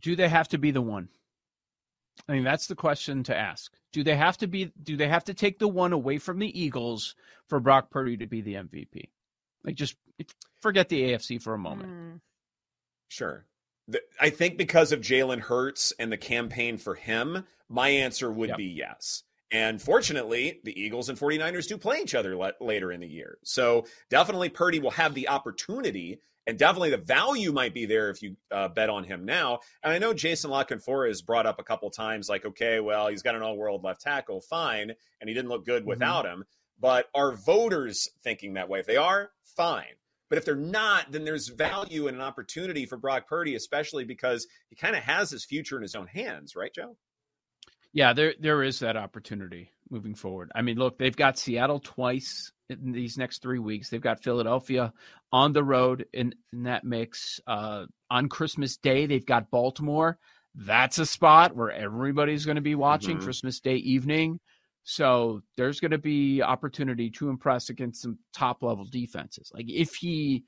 [0.00, 1.08] do they have to be the one?
[2.28, 3.72] I mean, that's the question to ask.
[3.92, 4.72] Do they have to be?
[4.82, 7.14] Do they have to take the one away from the Eagles
[7.48, 9.08] for Brock Purdy to be the MVP?
[9.64, 9.96] Like, just
[10.60, 11.90] forget the AFC for a moment.
[11.90, 12.20] Mm.
[13.08, 13.46] Sure.
[14.20, 18.58] I think because of Jalen Hurts and the campaign for him, my answer would yep.
[18.58, 19.24] be yes.
[19.50, 23.38] And fortunately, the Eagles and 49ers do play each other le- later in the year.
[23.42, 28.22] So definitely Purdy will have the opportunity and definitely the value might be there if
[28.22, 29.60] you uh, bet on him now.
[29.82, 33.08] And I know Jason La Canfora has brought up a couple times, like, okay, well,
[33.08, 35.90] he's got an all-world left tackle, fine, and he didn't look good mm-hmm.
[35.90, 36.44] without him.
[36.80, 38.80] But are voters thinking that way?
[38.80, 39.94] If they are, fine.
[40.30, 44.46] But if they're not, then there's value and an opportunity for Brock Purdy, especially because
[44.68, 46.96] he kind of has his future in his own hands, right, Joe?
[47.92, 50.52] Yeah, there there is that opportunity moving forward.
[50.54, 53.88] I mean, look, they've got Seattle twice these next three weeks.
[53.88, 54.92] They've got Philadelphia
[55.32, 57.40] on the road in, in that mix.
[57.46, 60.18] Uh, on Christmas Day, they've got Baltimore.
[60.54, 63.24] That's a spot where everybody's going to be watching mm-hmm.
[63.24, 64.40] Christmas Day evening.
[64.82, 69.50] So there's going to be opportunity to impress against some top level defenses.
[69.54, 70.44] Like if he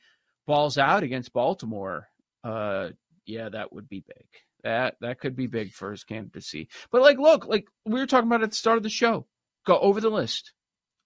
[0.47, 2.09] balls out against Baltimore,
[2.43, 2.89] uh,
[3.27, 4.27] yeah, that would be big.
[4.65, 6.69] That that could be big for his candidacy.
[6.91, 9.27] But like, look, like we were talking about at the start of the show.
[9.67, 10.53] Go over the list.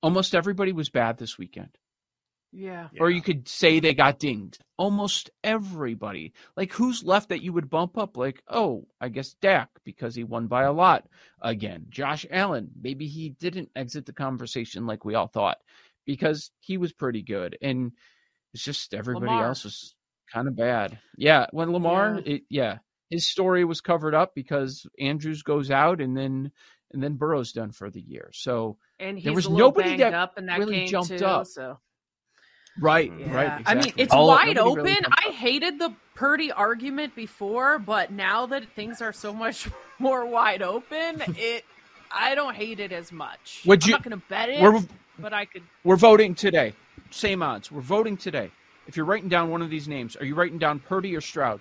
[0.03, 1.77] Almost everybody was bad this weekend.
[2.53, 2.89] Yeah.
[3.01, 4.63] Or you could say they got dinged.
[4.79, 6.33] Almost everybody.
[6.57, 8.17] Like who's left that you would bump up?
[8.17, 11.07] Like, oh, I guess Dak because he won by a lot
[11.43, 11.87] again.
[11.91, 15.59] Josh Allen, maybe he didn't exit the conversation like we all thought
[16.07, 17.59] because he was pretty good.
[17.61, 17.93] And
[18.55, 19.49] it's just everybody Lamar.
[19.49, 19.95] else was
[20.33, 20.99] kind of bad.
[21.19, 21.47] Yeah.
[21.51, 22.33] When Lamar, yeah.
[22.35, 22.79] It, yeah,
[23.11, 26.53] his story was covered up because Andrews goes out and then
[26.97, 28.31] and then Burrow's done for the year.
[28.33, 31.47] So and there was nobody that, that really jumped too, up.
[31.47, 31.79] So.
[32.81, 33.21] Right, mm-hmm.
[33.21, 33.35] yeah.
[33.35, 33.61] right.
[33.61, 33.67] Exactly.
[33.67, 34.85] I mean, it's All, wide open.
[34.85, 40.25] Really I hated the Purdy argument before, but now that things are so much more
[40.25, 41.67] wide open, it
[42.11, 43.63] I don't hate it as much.
[43.67, 45.65] Would I'm you, not going to bet it, but I could.
[45.85, 46.73] We're voting today.
[47.11, 47.71] Same odds.
[47.71, 48.51] We're voting today.
[48.87, 51.61] If you're writing down one of these names, are you writing down Purdy or Stroud?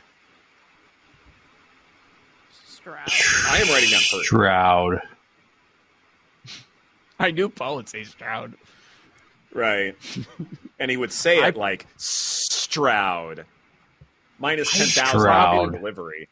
[2.68, 3.10] Stroud.
[3.50, 4.24] I am writing down Purdy.
[4.24, 5.02] Stroud.
[7.20, 8.56] I knew Paul would say Stroud.
[9.54, 9.96] Right.
[10.80, 13.46] and he would say it I, like Stroud.
[14.38, 16.28] Minus 10,000 delivery.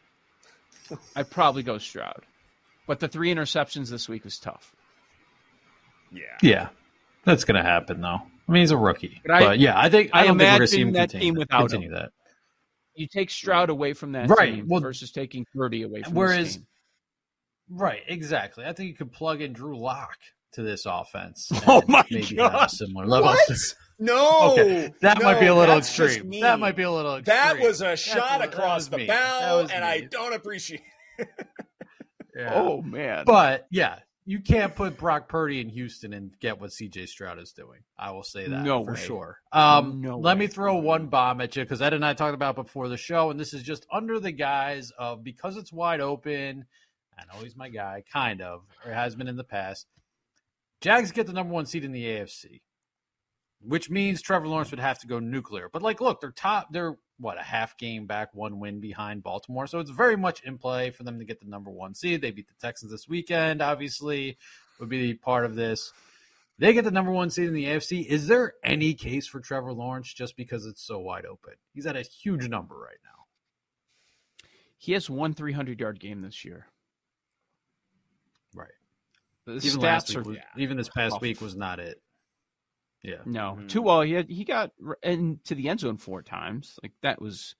[1.16, 2.26] I'd probably go Stroud.
[2.86, 4.76] But the three interceptions this week was tough.
[6.12, 6.38] Yeah.
[6.42, 6.68] Yeah.
[7.24, 8.20] That's going to happen, though.
[8.48, 9.22] I mean, he's a rookie.
[9.26, 10.92] But, I, but yeah, I think I, I don't think we're going to see him
[10.94, 11.94] that continue, team without continue him.
[11.96, 12.12] that.
[12.96, 14.56] You take Stroud away from that right.
[14.56, 16.60] team well, versus taking Purdy away from whereas,
[17.70, 18.66] Right, exactly.
[18.66, 20.18] I think you could plug in Drew Lock
[20.54, 21.52] to this offense.
[21.68, 22.52] Oh my maybe god!
[22.52, 23.30] Have a similar level.
[23.30, 23.76] What?
[24.00, 24.94] No, okay.
[25.02, 26.42] that no, might be a little extreme.
[26.42, 27.38] That might be a little extreme.
[27.38, 29.76] That was a shot a, across the bow, and me.
[29.76, 30.82] I don't appreciate.
[32.36, 32.54] yeah.
[32.54, 33.24] Oh man!
[33.26, 37.52] But yeah, you can't put Brock Purdy in Houston and get what CJ Stroud is
[37.52, 37.80] doing.
[37.98, 39.00] I will say that no for way.
[39.00, 39.38] sure.
[39.52, 40.46] Um, no let way.
[40.46, 43.32] me throw one bomb at you because Ed and I talked about before the show,
[43.32, 46.66] and this is just under the guise of because it's wide open.
[47.18, 49.88] I know he's my guy, kind of, or has been in the past.
[50.84, 52.60] Jags get the number one seed in the AFC.
[53.66, 55.70] which means Trevor Lawrence would have to go nuclear.
[55.72, 56.68] But like, look, they're top.
[56.74, 60.58] They're what a half game back, one win behind Baltimore, so it's very much in
[60.58, 62.22] play for them to get the number one seed.
[62.22, 64.38] They beat the Texans this weekend, obviously,
[64.80, 65.94] would be part of this.
[66.60, 68.06] They get the number one seed in the AFC.
[68.06, 71.54] Is there any case for Trevor Lawrence just because it's so wide open?
[71.74, 73.26] He's at a huge number right now.
[74.78, 76.68] He has one 300 yard game this year.
[79.46, 79.60] Right.
[79.60, 82.02] The even stats are was, yeah, even this past week was not it.
[83.04, 83.18] Yeah.
[83.26, 83.58] No.
[83.58, 83.68] Mm-hmm.
[83.68, 84.02] Too well.
[84.02, 86.80] He had, he got into the end zone four times.
[86.82, 87.56] Like that was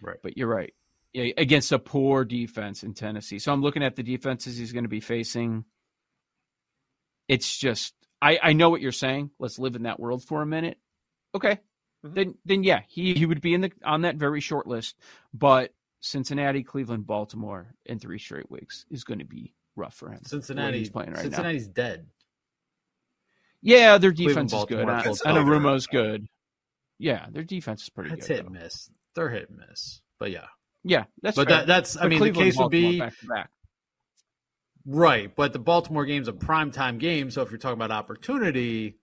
[0.00, 0.16] right.
[0.22, 0.72] But you're right.
[1.12, 3.38] Yeah, against a poor defense in Tennessee.
[3.38, 5.64] So I'm looking at the defenses he's going to be facing.
[7.28, 9.30] It's just I I know what you're saying.
[9.38, 10.78] Let's live in that world for a minute.
[11.34, 11.58] Okay.
[12.04, 12.14] Mm-hmm.
[12.14, 14.96] Then then yeah, he he would be in the on that very short list,
[15.34, 20.24] but Cincinnati, Cleveland, Baltimore in three straight weeks is going to be rough for him.
[20.24, 21.72] Cincinnati, he's playing right Cincinnati's now.
[21.74, 22.06] dead.
[23.62, 24.80] Yeah, their defense is good.
[24.80, 26.26] And Anarumo's good.
[26.98, 28.36] Yeah, their defense is pretty that's good.
[28.36, 28.90] hit and miss.
[29.14, 30.00] They're hit and miss.
[30.18, 30.46] But yeah.
[30.84, 33.26] Yeah, that's But that, that's I but mean Cleveland the case would be back to
[33.26, 33.50] back.
[34.86, 38.98] Right, but the Baltimore game's a primetime game, so if you're talking about opportunity,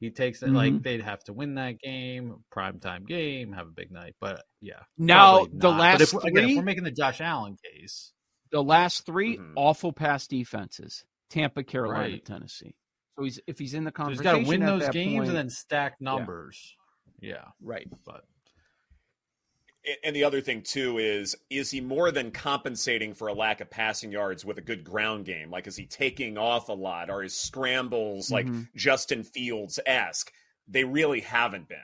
[0.00, 0.56] he takes it mm-hmm.
[0.56, 4.16] like they'd have to win that game, primetime game, have a big night.
[4.20, 4.80] But yeah.
[4.96, 8.12] Now the last if, three, again, if we're making the Josh Allen case.
[8.50, 9.52] The last 3 mm-hmm.
[9.56, 11.04] awful pass defenses.
[11.30, 12.24] Tampa, Carolina, right.
[12.24, 12.74] Tennessee.
[13.16, 15.28] So he's if he's in the conversation, so he's got to win those games point,
[15.28, 16.76] and then stack numbers.
[17.20, 17.30] Yeah.
[17.30, 17.44] yeah.
[17.60, 17.88] Right.
[18.06, 18.24] But
[20.04, 23.70] and the other thing too is is he more than compensating for a lack of
[23.70, 27.22] passing yards with a good ground game like is he taking off a lot are
[27.22, 28.52] his scrambles mm-hmm.
[28.52, 30.32] like justin fields esque
[30.66, 31.78] they really haven't been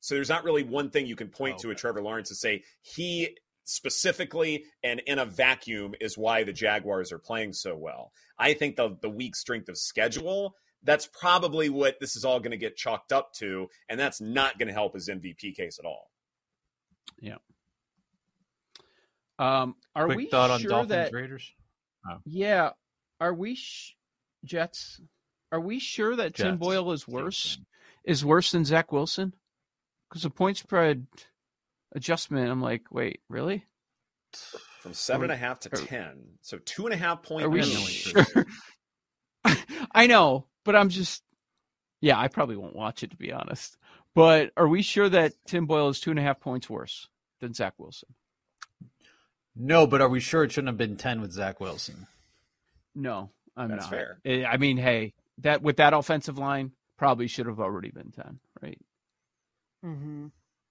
[0.00, 1.62] so there's not really one thing you can point okay.
[1.62, 3.36] to at trevor lawrence to say he
[3.68, 8.76] specifically and in a vacuum is why the jaguars are playing so well i think
[8.76, 10.54] the the weak strength of schedule
[10.84, 14.58] that's probably what this is all going to get chalked up to and that's not
[14.58, 16.08] going to help his mvp case at all
[17.20, 17.36] yeah.
[19.38, 21.52] Um, are Quick we thought sure on Dolphins that, Raiders?
[22.08, 22.18] Oh.
[22.24, 22.70] Yeah.
[23.20, 23.94] Are we sh-
[24.44, 25.00] Jets?
[25.52, 26.42] Are we sure that Jets.
[26.42, 27.58] Tim Boyle is worse?
[28.04, 29.34] Is worse than Zach Wilson?
[30.08, 31.06] Because the point spread
[31.92, 33.64] adjustment, I'm like, wait, really?
[34.80, 37.44] From seven and a half to ten, so two and a half point.
[37.44, 38.24] Are we sure?
[39.92, 41.22] I know, but I'm just,
[42.00, 43.76] yeah, I probably won't watch it to be honest.
[44.14, 47.08] But are we sure that Tim Boyle is two and a half points worse
[47.40, 48.08] than Zach Wilson?
[49.56, 52.06] No, but are we sure it shouldn't have been ten with Zach Wilson?
[52.94, 53.90] No, I'm That's not.
[53.90, 54.46] fair.
[54.46, 58.78] I mean, hey, that with that offensive line probably should have already been ten, right?
[59.84, 60.26] Mm-hmm.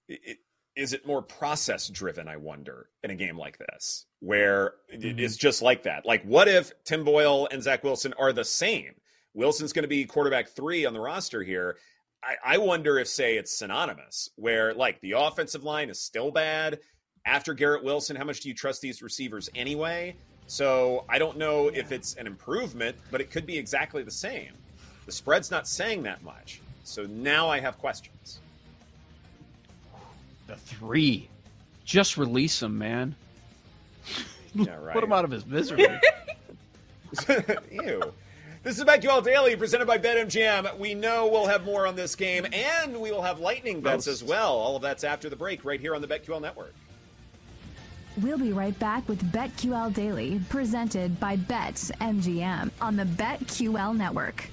[0.08, 0.38] It,
[0.78, 2.28] is it more process driven?
[2.28, 5.18] I wonder in a game like this, where mm-hmm.
[5.18, 6.06] it's just like that.
[6.06, 8.94] Like, what if Tim Boyle and Zach Wilson are the same?
[9.34, 11.76] Wilson's going to be quarterback three on the roster here.
[12.22, 16.78] I, I wonder if, say, it's synonymous, where like the offensive line is still bad
[17.26, 20.16] after Garrett Wilson, how much do you trust these receivers anyway?
[20.46, 24.52] So I don't know if it's an improvement, but it could be exactly the same.
[25.04, 26.62] The spread's not saying that much.
[26.84, 28.40] So now I have questions.
[30.48, 31.28] The three.
[31.84, 33.14] Just release him, man.
[34.54, 34.92] Yeah, right.
[34.94, 35.86] Put him out of his misery.
[37.70, 38.12] Ew.
[38.64, 40.78] This is BetQL Daily presented by BetMGM.
[40.78, 44.24] We know we'll have more on this game, and we will have lightning bets as
[44.24, 44.52] well.
[44.54, 46.74] All of that's after the break, right here on the BetQL Network.
[48.20, 54.48] We'll be right back with BetQL Daily, presented by BetMGM on the BetQL Network.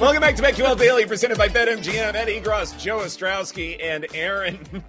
[0.00, 2.14] Welcome back to BetQL Daily, presented by BetMGM.
[2.14, 4.60] Ed Egros, Joe Ostrowski, and Erin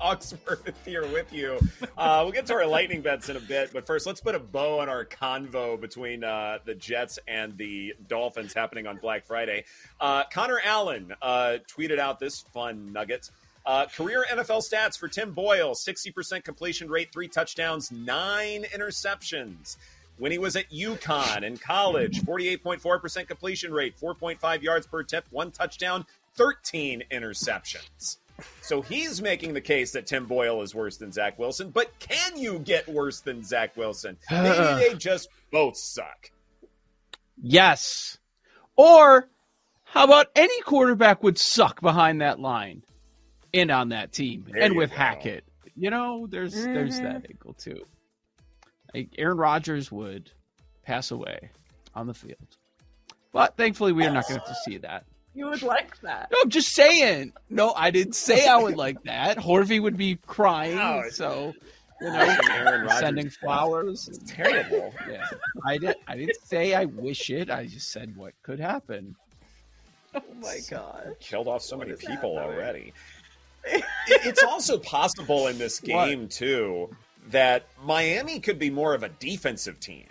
[0.00, 1.58] Hawksworth here with you.
[1.98, 4.38] Uh, we'll get to our lightning bets in a bit, but first, let's put a
[4.38, 9.64] bow on our convo between uh, the Jets and the Dolphins happening on Black Friday.
[10.00, 13.30] Uh, Connor Allen uh, tweeted out this fun nugget.
[13.66, 19.76] Uh, career NFL stats for Tim Boyle 60% completion rate, three touchdowns, nine interceptions.
[20.18, 25.50] When he was at UConn in college, 48.4% completion rate, 4.5 yards per attempt, one
[25.50, 26.06] touchdown,
[26.36, 28.16] 13 interceptions.
[28.60, 32.36] So he's making the case that Tim Boyle is worse than Zach Wilson, but can
[32.38, 34.16] you get worse than Zach Wilson?
[34.30, 36.30] Maybe they just both suck.
[37.40, 38.18] Yes.
[38.76, 39.28] Or
[39.84, 42.82] how about any quarterback would suck behind that line
[43.54, 44.96] and on that team there and with go.
[44.96, 45.44] Hackett?
[45.74, 46.74] You know, there's mm-hmm.
[46.74, 47.32] there's that mm-hmm.
[47.32, 47.84] angle too.
[48.96, 50.30] Like Aaron Rodgers would
[50.82, 51.50] pass away
[51.94, 52.56] on the field.
[53.30, 55.04] But thankfully, we are not going to see that.
[55.34, 56.30] You would like that.
[56.32, 57.34] No, I'm just saying.
[57.50, 59.36] No, I didn't say I would like that.
[59.36, 60.76] Horvey would be crying.
[60.76, 61.52] No, so
[62.00, 64.08] you know, sending flowers.
[64.08, 64.94] It's terrible.
[65.10, 65.26] Yeah,
[65.66, 65.96] I did.
[66.08, 67.50] I didn't say I wish it.
[67.50, 69.14] I just said what could happen.
[70.14, 71.16] Oh my god!
[71.20, 72.94] Killed off so what many people already.
[73.66, 76.30] it, it's also possible in this game what?
[76.30, 76.88] too
[77.30, 80.06] that Miami could be more of a defensive team.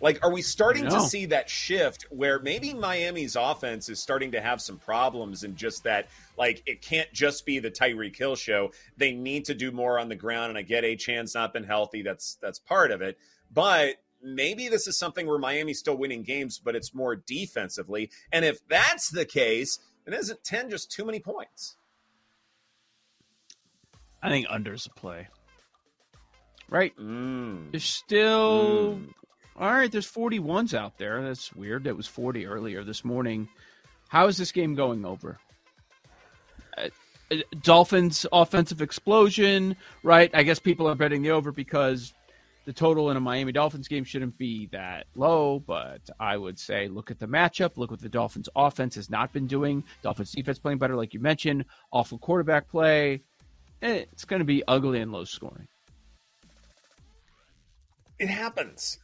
[0.00, 4.40] Like, are we starting to see that shift where maybe Miami's offense is starting to
[4.40, 8.72] have some problems and just that, like, it can't just be the Tyreek Hill show.
[8.98, 10.50] They need to do more on the ground.
[10.50, 12.02] And I get Achane's not been healthy.
[12.02, 13.16] That's that's part of it.
[13.50, 18.10] But maybe this is something where Miami's still winning games, but it's more defensively.
[18.30, 21.76] And if that's the case, then isn't 10 just too many points?
[24.22, 25.28] I think under's a play.
[26.74, 26.92] Right?
[26.96, 27.70] Mm.
[27.70, 29.08] There's still mm.
[29.56, 31.22] All right, there's 41s out there.
[31.22, 31.86] That's weird.
[31.86, 33.48] It was 40 earlier this morning.
[34.08, 35.38] How is this game going over?
[36.76, 36.88] Uh,
[37.30, 40.28] uh, Dolphins offensive explosion, right?
[40.34, 42.12] I guess people are betting the over because
[42.64, 46.88] the total in a Miami Dolphins game shouldn't be that low, but I would say
[46.88, 49.84] look at the matchup, look what the Dolphins offense has not been doing.
[50.02, 53.22] Dolphins defense playing better, like you mentioned, awful quarterback play.
[53.80, 55.68] Eh, it's going to be ugly and low scoring.
[58.18, 58.98] It happens.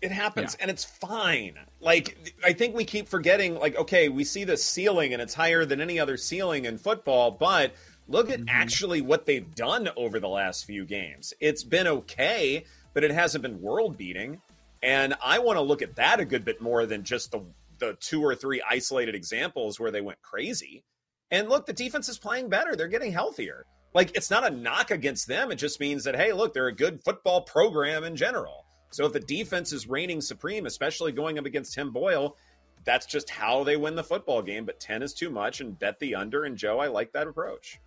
[0.00, 0.62] It happens yeah.
[0.62, 1.54] and it's fine.
[1.80, 5.64] Like I think we keep forgetting like okay, we see the ceiling and it's higher
[5.64, 7.72] than any other ceiling in football, but
[8.06, 8.48] look at mm-hmm.
[8.48, 11.34] actually what they've done over the last few games.
[11.40, 14.40] It's been okay, but it hasn't been world beating.
[14.82, 17.42] And I want to look at that a good bit more than just the
[17.78, 20.84] the two or three isolated examples where they went crazy.
[21.30, 22.74] And look, the defense is playing better.
[22.74, 23.64] They're getting healthier.
[23.98, 25.50] Like it's not a knock against them.
[25.50, 28.64] It just means that hey, look, they're a good football program in general.
[28.92, 32.36] So if the defense is reigning supreme, especially going up against Tim Boyle,
[32.84, 34.64] that's just how they win the football game.
[34.64, 36.44] But 10 is too much and bet the under.
[36.44, 37.80] And Joe, I like that approach.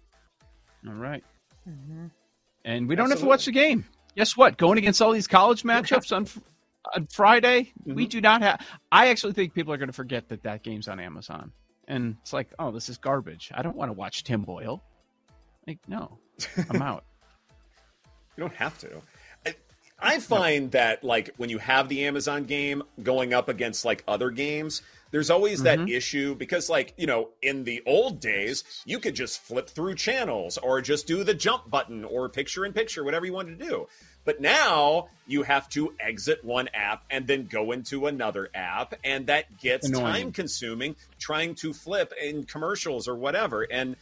[0.86, 1.24] All right.
[1.66, 2.07] mm-hmm.
[2.66, 3.14] And we don't Absolutely.
[3.14, 3.86] have to watch the game.
[4.18, 4.57] Guess what?
[4.57, 6.28] Going against all these college matchups on
[6.93, 7.93] on Friday, mm-hmm.
[7.93, 8.59] we do not have.
[8.91, 11.53] I actually think people are going to forget that that game's on Amazon.
[11.88, 13.49] And it's like, oh, this is garbage.
[13.55, 14.84] I don't want to watch Tim Boyle.
[15.68, 16.18] Like, no,
[16.70, 17.03] I'm out.
[18.36, 19.01] you don't have to.
[20.01, 24.32] I find that like when you have the Amazon game going up against like other
[24.32, 24.82] games,
[25.12, 25.89] there's always that mm-hmm.
[25.89, 30.57] issue because like, you know, in the old days, you could just flip through channels
[30.57, 33.88] or just do the jump button or picture in picture, whatever you wanted to do.
[34.24, 38.93] But now you have to exit one app and then go into another app.
[39.03, 43.64] And that gets time consuming trying to flip in commercials or whatever.
[43.64, 43.95] And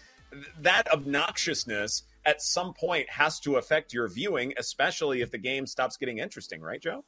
[0.59, 5.97] that obnoxiousness at some point has to affect your viewing, especially if the game stops
[5.97, 7.03] getting interesting, right, Joe?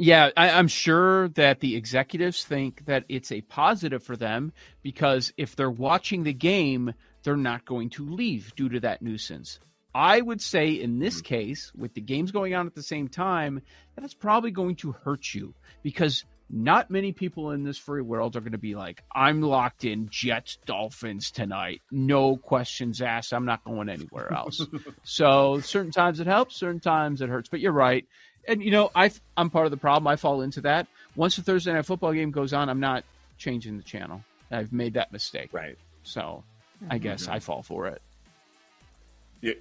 [0.00, 5.32] Yeah, I, am sure that the executives think that it's a positive for them because
[5.36, 9.58] if they're watching the game, they're not going to leave due to that nuisance.
[9.92, 11.34] I would say in this mm-hmm.
[11.34, 13.60] case, with the games going on at the same time,
[13.96, 18.36] that it's probably going to hurt you because not many people in this free world
[18.36, 21.82] are going to be like, I'm locked in Jets Dolphins tonight.
[21.90, 23.32] No questions asked.
[23.32, 24.64] I'm not going anywhere else.
[25.02, 27.48] so certain times it helps, certain times it hurts.
[27.48, 28.06] But you're right.
[28.46, 30.06] And, you know, I, I'm part of the problem.
[30.06, 30.86] I fall into that.
[31.16, 33.04] Once the Thursday night football game goes on, I'm not
[33.36, 34.24] changing the channel.
[34.50, 35.50] I've made that mistake.
[35.52, 35.76] Right.
[36.02, 36.44] So
[36.88, 37.32] I guess mm-hmm.
[37.32, 38.00] I fall for it.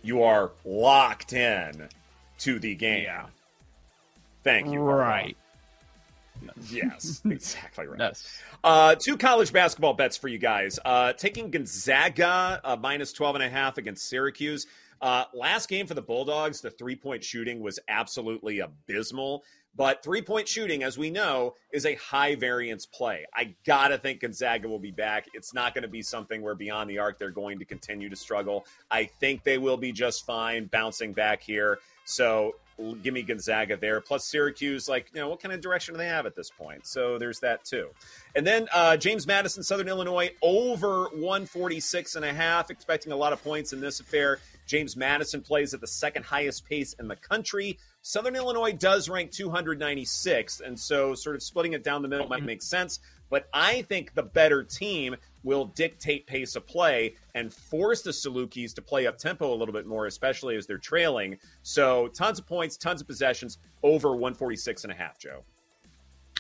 [0.02, 1.90] You are locked in
[2.40, 3.04] to the game.
[3.04, 3.26] Yeah.
[4.44, 4.80] Thank you.
[4.80, 5.36] Right.
[6.70, 8.00] Yes, exactly right.
[8.00, 8.42] Yes.
[8.64, 10.80] Uh, two college basketball bets for you guys.
[10.84, 14.68] Uh, taking Gonzaga uh, minus 12 and a half against Syracuse.
[15.02, 19.44] Uh, last game for the Bulldogs, the three point shooting was absolutely abysmal.
[19.76, 23.26] But three point shooting, as we know, is a high variance play.
[23.36, 25.28] I got to think Gonzaga will be back.
[25.36, 28.16] It's not going to be something where beyond the arc they're going to continue to
[28.16, 28.66] struggle.
[28.90, 31.78] I think they will be just fine bouncing back here.
[32.06, 32.56] So
[33.02, 34.02] give me Gonzaga there.
[34.02, 36.86] Plus Syracuse, like, you know, what kind of direction do they have at this point?
[36.86, 37.90] So there's that too.
[38.36, 43.34] And then uh, James Madison, Southern Illinois, over 146 and a half, expecting a lot
[43.34, 44.40] of points in this affair.
[44.68, 47.80] James Madison plays at the second highest pace in the country.
[48.02, 52.44] Southern Illinois does rank 296, and so sort of splitting it down the middle might
[52.44, 53.00] make sense.
[53.30, 55.16] But I think the better team
[55.48, 59.74] will dictate pace of play and force the Salukis to play up tempo a little
[59.74, 61.38] bit more, especially as they're trailing.
[61.64, 65.46] So tons of points, tons of possessions, over 146 and a half, Joe.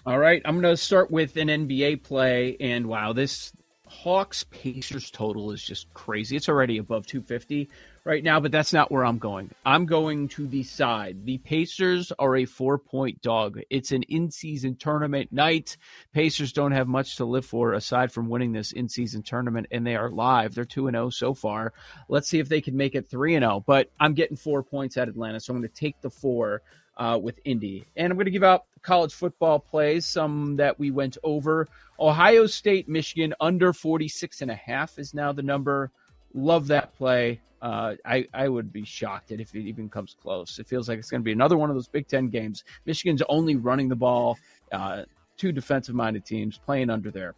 [0.06, 3.54] All right, I'm going to start with an NBA play, and wow, this
[3.88, 6.36] Hawks Pacers total is just crazy.
[6.36, 7.70] It's already above 250
[8.08, 9.52] right now, but that's not where I'm going.
[9.66, 11.26] I'm going to the side.
[11.26, 13.60] The Pacers are a four point dog.
[13.70, 15.76] It's an in season tournament night.
[16.14, 19.86] Pacers don't have much to live for aside from winning this in season tournament, and
[19.86, 20.56] they are live.
[20.56, 21.74] They're 2 0 so far.
[22.08, 23.64] Let's see if they can make it 3 0.
[23.68, 26.62] But I'm getting four points at Atlanta, so I'm going to take the four.
[27.00, 27.86] Uh, with Indy.
[27.96, 31.68] And I'm going to give out college football plays, some that we went over.
[32.00, 35.92] Ohio State, Michigan, under 46 and a half is now the number.
[36.34, 37.42] Love that play.
[37.62, 40.60] Uh, I, I would be shocked if it even comes close.
[40.60, 42.64] It feels like it's going to be another one of those Big Ten games.
[42.86, 44.38] Michigan's only running the ball.
[44.72, 45.04] Uh,
[45.38, 47.34] two defensive minded teams playing under there.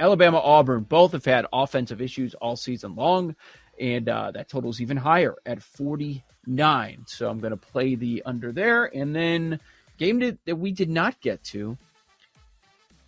[0.00, 3.36] Alabama, Auburn, both have had offensive issues all season long,
[3.78, 7.04] and uh, that total's even higher at 49.
[7.06, 8.86] So I'm going to play the under there.
[8.86, 9.60] And then
[9.98, 11.78] game that, that we did not get to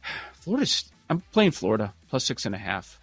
[0.35, 0.71] Florida.
[1.11, 3.01] I'm playing Florida plus six and a half.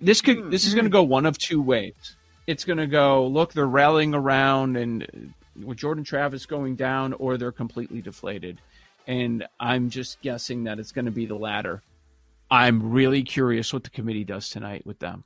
[0.00, 0.76] This could hmm, this is hmm.
[0.76, 2.16] going to go one of two ways
[2.46, 7.12] it's going to go, look, they're rallying around and uh, with Jordan Travis going down,
[7.14, 8.58] or they're completely deflated.
[9.06, 11.82] And I'm just guessing that it's going to be the latter.
[12.50, 15.24] I'm really curious what the committee does tonight with them.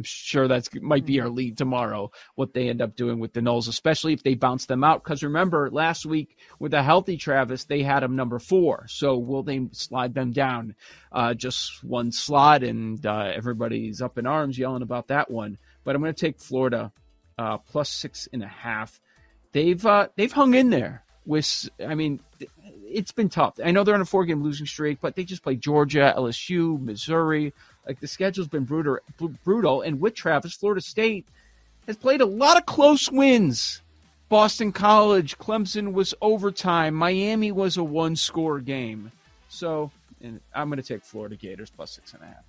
[0.00, 3.40] I'm sure that might be our lead tomorrow, what they end up doing with the
[3.40, 5.04] Noles, especially if they bounce them out.
[5.04, 8.86] Because remember, last week with a healthy Travis, they had him number four.
[8.88, 10.74] So will they slide them down
[11.12, 12.64] uh, just one slot?
[12.64, 16.38] And uh, everybody's up in arms yelling about that one but I'm going to take
[16.38, 16.92] Florida
[17.38, 19.00] uh, plus six and a half.
[19.52, 21.68] They've uh, they've hung in there with.
[21.84, 22.20] I mean,
[22.90, 23.58] it's been tough.
[23.64, 26.80] I know they're on a four game losing streak, but they just play Georgia, LSU,
[26.80, 27.52] Missouri.
[27.86, 28.98] Like the schedule's been brutal,
[29.44, 29.82] brutal.
[29.82, 31.26] And with Travis, Florida State
[31.86, 33.82] has played a lot of close wins.
[34.28, 36.94] Boston College, Clemson was overtime.
[36.94, 39.10] Miami was a one score game.
[39.48, 39.90] So,
[40.22, 42.44] and I'm going to take Florida Gators plus six and a half.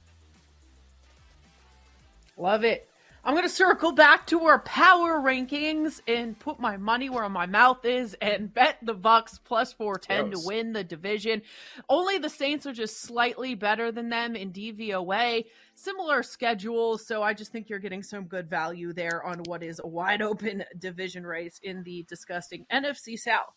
[2.38, 2.88] Love it.
[3.24, 7.46] I'm going to circle back to our power rankings and put my money where my
[7.46, 10.42] mouth is and bet the Bucks plus 410 Gross.
[10.42, 11.44] to win the division.
[11.88, 15.46] Only the Saints are just slightly better than them in DVOA.
[15.76, 19.80] Similar schedules, so I just think you're getting some good value there on what is
[19.84, 23.54] a wide open division race in the disgusting NFC South.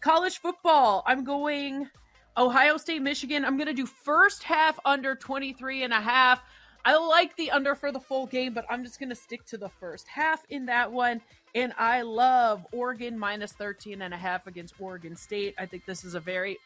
[0.00, 1.88] College football, I'm going
[2.36, 3.44] Ohio State, Michigan.
[3.44, 6.42] I'm going to do first half under 23 and a half.
[6.84, 9.56] I like the under for the full game, but I'm just going to stick to
[9.56, 11.20] the first half in that one.
[11.54, 15.54] And I love Oregon minus 13 and a half against Oregon State.
[15.58, 16.58] I think this is a very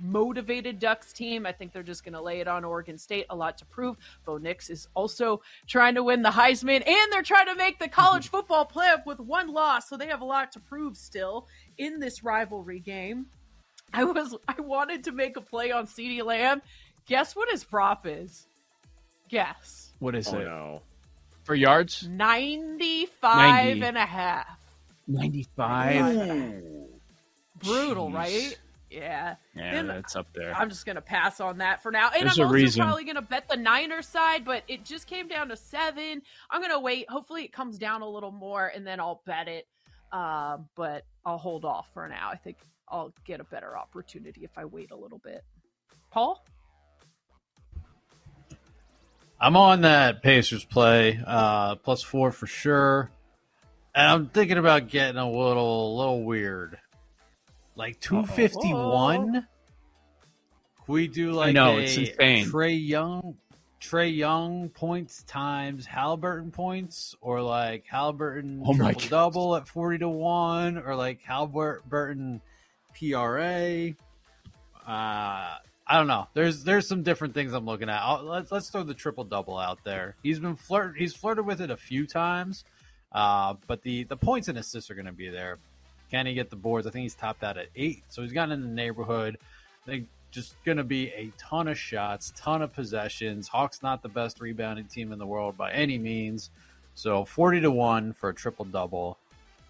[0.00, 1.46] motivated Ducks team.
[1.46, 3.26] I think they're just going to lay it on Oregon State.
[3.30, 3.96] A lot to prove.
[4.24, 7.88] Bo Nix is also trying to win the Heisman, and they're trying to make the
[7.88, 8.36] college mm-hmm.
[8.36, 11.46] football playoff with one loss, so they have a lot to prove still
[11.78, 13.26] in this rivalry game.
[13.92, 16.62] I was I wanted to make a play on CeeDee Lamb.
[17.06, 18.46] Guess what his prop is?
[19.30, 19.92] Guess.
[20.00, 20.44] What is oh, it?
[20.44, 20.82] No.
[21.44, 22.06] For yards?
[22.08, 23.82] 95 90.
[23.82, 24.58] and a half.
[25.06, 26.62] 95?
[27.62, 28.14] Brutal, Jeez.
[28.14, 28.58] right?
[28.90, 29.36] Yeah.
[29.54, 30.52] Yeah, then that's up there.
[30.54, 32.10] I'm just gonna pass on that for now.
[32.12, 32.82] And There's I'm also reason.
[32.82, 36.22] probably gonna bet the Niners side, but it just came down to seven.
[36.50, 37.08] I'm gonna wait.
[37.08, 39.68] Hopefully it comes down a little more and then I'll bet it.
[40.12, 42.30] Uh, but I'll hold off for now.
[42.32, 42.56] I think
[42.88, 45.44] I'll get a better opportunity if I wait a little bit.
[46.10, 46.44] Paul?
[49.40, 53.10] I'm on that Pacers play, uh, plus four for sure.
[53.94, 56.78] And I'm thinking about getting a little, a little weird,
[57.74, 59.46] like two fifty one.
[60.86, 62.46] We do like know, it's insane.
[62.46, 63.36] Trae Young,
[63.80, 70.08] Trae Young points times Halliburton points, or like Halliburton oh triple double at forty to
[70.08, 72.42] one, or like Halliburton
[72.94, 73.94] PRA.
[74.86, 75.56] Uh,
[75.90, 76.28] I don't know.
[76.34, 78.00] There's there's some different things I'm looking at.
[78.00, 80.14] I'll, let's let's throw the triple double out there.
[80.22, 82.64] He's been flirt he's flirted with it a few times,
[83.10, 85.58] uh, but the the points and assists are going to be there.
[86.08, 86.86] Can he get the boards?
[86.86, 89.36] I think he's topped out at eight, so he's gotten in the neighborhood.
[89.82, 93.48] I think just going to be a ton of shots, ton of possessions.
[93.48, 96.50] Hawks not the best rebounding team in the world by any means,
[96.94, 99.18] so forty to one for a triple double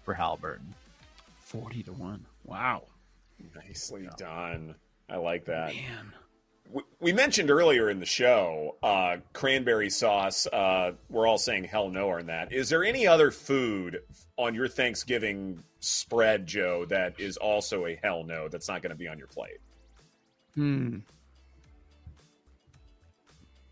[0.03, 0.75] for Halliburton.
[1.39, 2.23] Forty to one.
[2.45, 2.83] Wow,
[3.55, 4.75] nicely done.
[5.11, 5.75] I like that.
[5.75, 6.13] Man.
[6.71, 10.47] We, we mentioned earlier in the show uh, cranberry sauce.
[10.47, 12.53] Uh, we're all saying hell no on that.
[12.53, 13.99] Is there any other food
[14.37, 18.95] on your Thanksgiving spread, Joe, that is also a hell no that's not going to
[18.95, 19.59] be on your plate?
[20.55, 20.99] Hmm.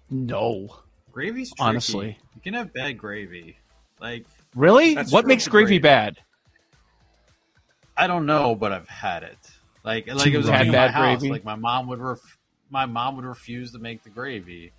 [0.10, 0.76] No.
[1.12, 1.62] Gravy's tricky.
[1.62, 2.18] honestly.
[2.36, 3.58] You can have bad gravy.
[4.02, 4.26] Like
[4.56, 6.18] really, what makes gravy, gravy bad?
[7.96, 9.38] I don't know, but I've had it.
[9.84, 11.20] Like like it was had bad house.
[11.20, 11.32] gravy.
[11.32, 12.38] Like my mom would ref-
[12.70, 14.72] my mom would refuse to make the gravy.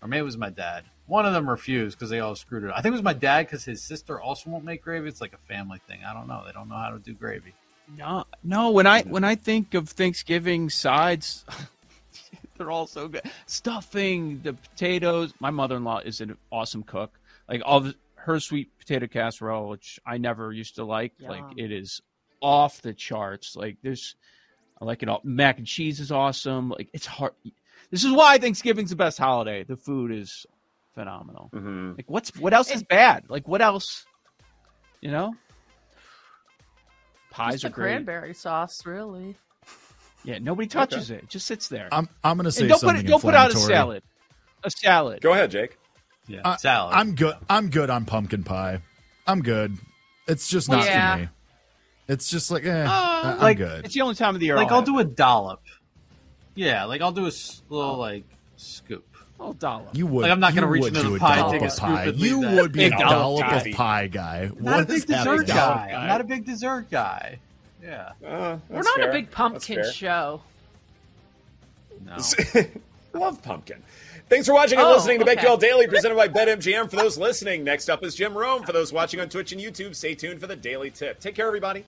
[0.00, 0.84] or maybe it was my dad.
[1.06, 2.70] One of them refused because they all screwed it.
[2.74, 5.08] I think it was my dad because his sister also won't make gravy.
[5.08, 6.00] It's like a family thing.
[6.06, 6.42] I don't know.
[6.46, 7.54] They don't know how to do gravy.
[7.96, 8.70] No, no.
[8.70, 11.44] When I when I think of Thanksgiving sides,
[12.56, 13.22] they're all so good.
[13.46, 15.34] Stuffing, the potatoes.
[15.40, 17.18] My mother in law is an awesome cook.
[17.48, 21.12] Like all the, her sweet potato casserole, which I never used to like.
[21.18, 21.30] Yum.
[21.30, 22.00] Like it is
[22.40, 23.56] off the charts.
[23.56, 24.14] Like there's,
[24.82, 25.20] I like it all.
[25.22, 26.70] Mac and cheese is awesome.
[26.70, 27.34] Like it's hard.
[27.92, 29.62] This is why Thanksgiving's the best holiday.
[29.62, 30.44] The food is
[30.92, 31.50] phenomenal.
[31.54, 31.92] Mm-hmm.
[31.98, 33.26] Like what's what else is bad?
[33.28, 34.04] Like what else?
[35.00, 35.36] You know,
[37.30, 37.90] pies Just are the great.
[37.92, 39.36] Cranberry sauce, really.
[40.24, 41.18] Yeah, nobody touches okay.
[41.18, 41.24] it.
[41.24, 41.28] it.
[41.28, 41.88] Just sits there.
[41.92, 43.02] I'm I'm gonna say and don't something.
[43.02, 44.02] Put, don't put out a salad.
[44.64, 45.20] A salad.
[45.20, 45.78] Go ahead, Jake.
[46.26, 46.94] Yeah, uh, salad.
[46.96, 47.36] I'm good.
[47.48, 48.80] I'm good on pumpkin pie.
[49.28, 49.78] I'm good.
[50.26, 51.14] It's just not yeah.
[51.14, 51.28] for me.
[52.08, 53.84] It's just like, eh, uh, I'm like, good.
[53.84, 54.56] It's the only time of the year.
[54.56, 55.62] Like I'll, I'll do a dollop.
[56.54, 57.32] Yeah, like I'll do a
[57.70, 58.24] little like
[58.56, 59.06] scoop.
[59.40, 59.96] Oh, dollop.
[59.96, 60.22] You would.
[60.22, 62.04] Like I'm not going to reach into the pie and take a pie.
[62.14, 63.56] You would be a dollop guy.
[63.56, 64.50] of pie guy.
[64.58, 65.54] Not what a big dessert guy.
[65.54, 65.92] guy.
[65.96, 67.38] I'm not a big dessert guy.
[67.82, 68.12] Yeah.
[68.24, 69.10] Uh, We're not fair.
[69.10, 70.42] a big pumpkin show.
[72.04, 72.16] No.
[73.14, 73.82] Love pumpkin.
[74.28, 75.36] Thanks for watching and oh, listening to okay.
[75.36, 76.88] BetQL Daily, presented by BetMGM.
[76.88, 78.62] For those listening, next up is Jim Rome.
[78.62, 81.20] For those watching on Twitch and YouTube, stay tuned for the daily tip.
[81.20, 81.80] Take care, everybody.